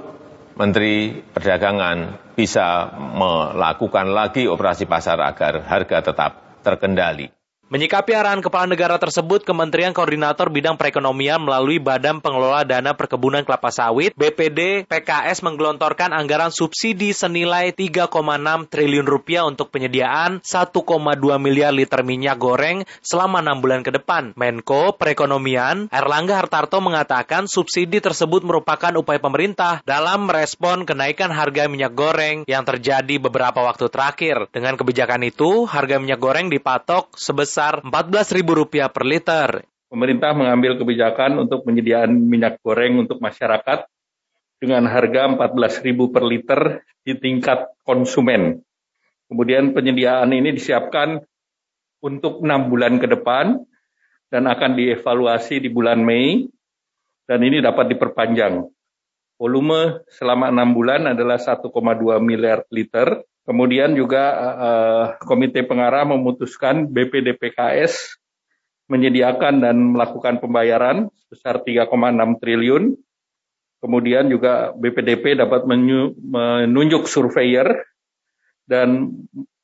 [0.54, 7.33] Menteri Perdagangan bisa melakukan lagi operasi pasar agar harga tetap terkendali.
[7.64, 13.72] Menyikapi arahan kepala negara tersebut, Kementerian Koordinator Bidang Perekonomian melalui Badan Pengelola Dana Perkebunan Kelapa
[13.72, 18.12] Sawit, BPD PKS menggelontorkan anggaran subsidi senilai 3,6
[18.68, 20.76] triliun rupiah untuk penyediaan 1,2
[21.40, 24.36] miliar liter minyak goreng selama 6 bulan ke depan.
[24.36, 31.96] Menko Perekonomian Erlangga Hartarto mengatakan subsidi tersebut merupakan upaya pemerintah dalam merespon kenaikan harga minyak
[31.96, 34.52] goreng yang terjadi beberapa waktu terakhir.
[34.52, 39.48] Dengan kebijakan itu, harga minyak goreng dipatok sebesar sebesar Rp14.000 per liter.
[39.86, 43.86] Pemerintah mengambil kebijakan untuk penyediaan minyak goreng untuk masyarakat
[44.58, 46.60] dengan harga Rp14.000 per liter
[47.06, 48.58] di tingkat konsumen.
[49.30, 51.22] Kemudian penyediaan ini disiapkan
[52.02, 53.62] untuk enam bulan ke depan
[54.34, 56.50] dan akan dievaluasi di bulan Mei
[57.30, 58.66] dan ini dapat diperpanjang.
[59.38, 61.70] Volume selama enam bulan adalah 1,2
[62.18, 68.16] miliar liter Kemudian juga uh, Komite Pengarah memutuskan BPDPKS
[68.88, 72.96] menyediakan dan melakukan pembayaran sebesar 3,6 triliun.
[73.84, 77.84] Kemudian juga BPDP dapat menunjuk surveyor
[78.64, 79.12] dan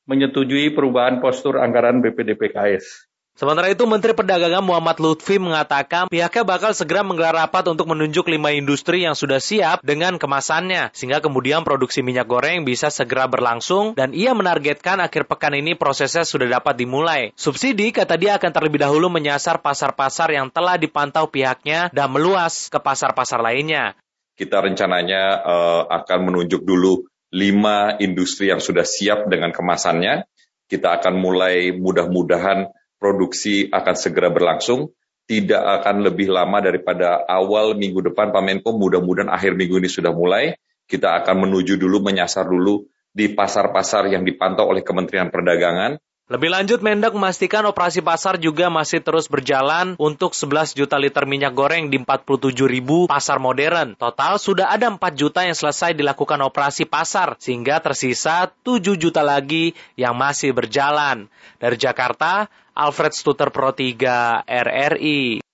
[0.05, 3.10] menyetujui perubahan postur anggaran BPDPKS.
[3.31, 8.53] Sementara itu, Menteri Perdagangan Muhammad Lutfi mengatakan pihaknya bakal segera menggelar rapat untuk menunjuk lima
[8.53, 14.13] industri yang sudah siap dengan kemasannya, sehingga kemudian produksi minyak goreng bisa segera berlangsung dan
[14.13, 17.33] ia menargetkan akhir pekan ini prosesnya sudah dapat dimulai.
[17.33, 22.77] Subsidi, kata dia akan terlebih dahulu menyasar pasar-pasar yang telah dipantau pihaknya dan meluas ke
[22.77, 23.95] pasar-pasar lainnya.
[24.35, 30.25] kita rencananya uh, akan menunjuk dulu lima industri yang sudah siap dengan kemasannya.
[30.65, 32.65] Kita akan mulai mudah-mudahan
[33.01, 34.93] produksi akan segera berlangsung.
[35.25, 40.13] Tidak akan lebih lama daripada awal minggu depan Pak Menko, mudah-mudahan akhir minggu ini sudah
[40.13, 40.53] mulai.
[40.85, 45.97] Kita akan menuju dulu, menyasar dulu di pasar-pasar yang dipantau oleh Kementerian Perdagangan
[46.31, 51.51] lebih lanjut, Mendak memastikan operasi pasar juga masih terus berjalan untuk 11 juta liter minyak
[51.51, 53.99] goreng di 47 ribu pasar modern.
[53.99, 59.75] Total sudah ada 4 juta yang selesai dilakukan operasi pasar, sehingga tersisa 7 juta lagi
[59.99, 61.27] yang masih berjalan.
[61.59, 62.47] Dari Jakarta,
[62.79, 65.50] Alfred Stuter Pro 3 RRI.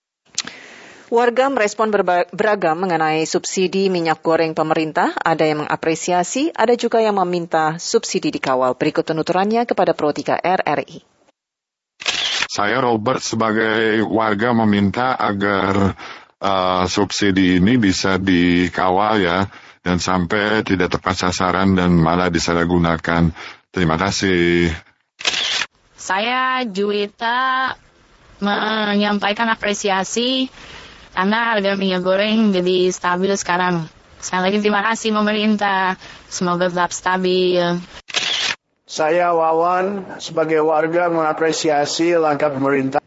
[1.07, 1.87] Warga merespon
[2.35, 5.15] beragam mengenai subsidi minyak goreng pemerintah.
[5.15, 8.75] Ada yang mengapresiasi, ada juga yang meminta subsidi dikawal.
[8.75, 10.99] Berikut penuturannya kepada Pro 3 RRI.
[12.51, 15.95] Saya Robert sebagai warga meminta agar
[16.43, 19.47] uh, subsidi ini bisa dikawal ya
[19.79, 23.31] dan sampai tidak tepat sasaran dan malah disalahgunakan.
[23.71, 24.75] Terima kasih.
[25.95, 27.71] Saya Juwita
[28.43, 30.51] menyampaikan apresiasi
[31.17, 33.89] karena harga minyak goreng jadi stabil sekarang.
[34.21, 35.97] Sekali lagi terima kasih pemerintah,
[36.29, 37.57] semoga tetap stabil.
[38.85, 43.01] Saya Wawan sebagai warga mengapresiasi langkah pemerintah.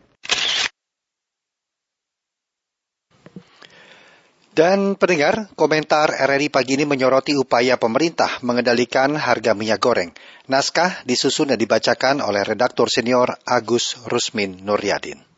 [4.51, 10.11] Dan pendengar, komentar RRI pagi ini menyoroti upaya pemerintah mengendalikan harga minyak goreng.
[10.51, 15.30] Naskah disusun dan dibacakan oleh redaktur senior Agus Rusmin Nuryadin.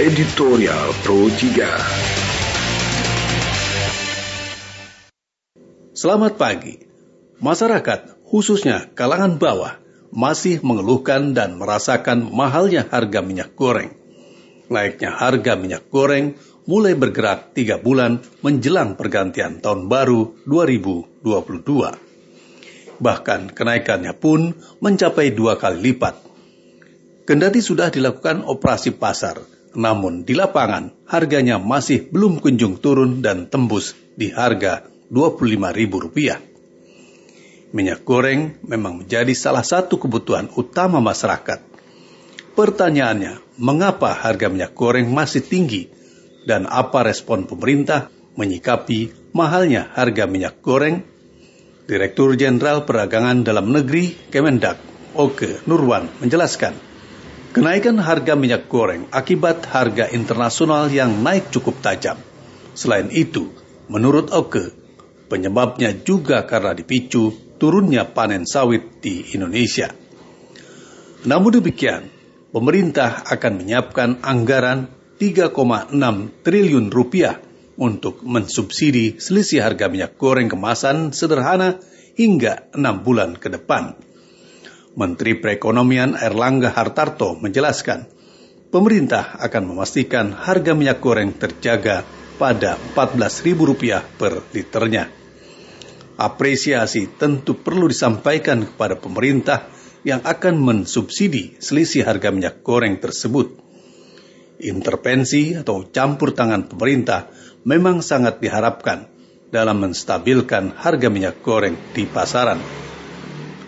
[0.00, 1.60] Editorial Pro 3
[5.92, 6.80] Selamat pagi.
[7.36, 9.76] Masyarakat, khususnya kalangan bawah,
[10.08, 13.92] masih mengeluhkan dan merasakan mahalnya harga minyak goreng.
[14.72, 23.04] Naiknya harga minyak goreng mulai bergerak tiga bulan menjelang pergantian tahun baru 2022.
[23.04, 26.16] Bahkan kenaikannya pun mencapai dua kali lipat.
[27.28, 33.94] Kendati sudah dilakukan operasi pasar, namun di lapangan harganya masih belum kunjung turun dan tembus
[34.18, 36.50] di harga Rp25.000.
[37.70, 41.62] Minyak goreng memang menjadi salah satu kebutuhan utama masyarakat.
[42.58, 45.86] Pertanyaannya, mengapa harga minyak goreng masih tinggi
[46.42, 51.06] dan apa respon pemerintah menyikapi mahalnya harga minyak goreng?
[51.86, 54.78] Direktur Jenderal Perdagangan Dalam Negeri Kemendak,
[55.14, 56.89] Oke Nurwan menjelaskan,
[57.50, 62.14] Kenaikan harga minyak goreng akibat harga internasional yang naik cukup tajam.
[62.78, 63.50] Selain itu,
[63.90, 64.70] menurut Oke,
[65.26, 69.90] penyebabnya juga karena dipicu turunnya panen sawit di Indonesia.
[71.26, 72.06] Namun demikian,
[72.54, 74.86] pemerintah akan menyiapkan anggaran
[75.18, 75.90] 3,6
[76.46, 77.42] triliun rupiah
[77.74, 81.82] untuk mensubsidi selisih harga minyak goreng kemasan sederhana
[82.14, 83.98] hingga enam bulan ke depan.
[84.98, 88.10] Menteri Perekonomian Erlangga Hartarto menjelaskan,
[88.74, 92.02] pemerintah akan memastikan harga minyak goreng terjaga
[92.40, 95.06] pada Rp14.000 per liternya.
[96.18, 99.70] Apresiasi tentu perlu disampaikan kepada pemerintah
[100.02, 103.60] yang akan mensubsidi selisih harga minyak goreng tersebut.
[104.60, 107.32] Intervensi atau campur tangan pemerintah
[107.64, 109.08] memang sangat diharapkan
[109.54, 112.89] dalam menstabilkan harga minyak goreng di pasaran.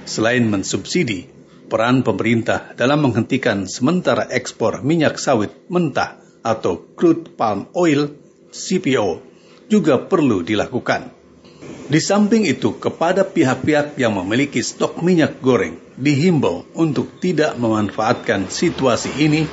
[0.03, 1.31] Selain mensubsidi,
[1.71, 8.13] peran pemerintah dalam menghentikan sementara ekspor minyak sawit mentah atau crude palm oil
[8.53, 9.23] CPO
[9.71, 11.09] juga perlu dilakukan.
[11.89, 19.13] Di samping itu, kepada pihak-pihak yang memiliki stok minyak goreng dihimbau untuk tidak memanfaatkan situasi
[19.23, 19.47] ini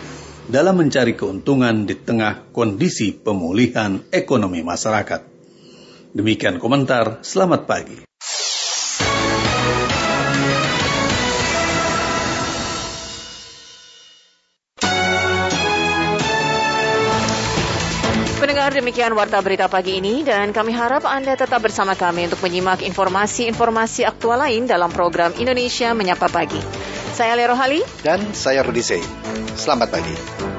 [0.50, 5.22] dalam mencari keuntungan di tengah kondisi pemulihan ekonomi masyarakat.
[6.10, 8.09] Demikian komentar, selamat pagi.
[18.80, 24.08] Demikian warta berita pagi ini dan kami harap Anda tetap bersama kami untuk menyimak informasi-informasi
[24.08, 26.64] aktual lain dalam program Indonesia Menyapa Pagi.
[27.12, 29.04] Saya Lero Hali dan saya Rudi Sey.
[29.60, 30.59] Selamat pagi.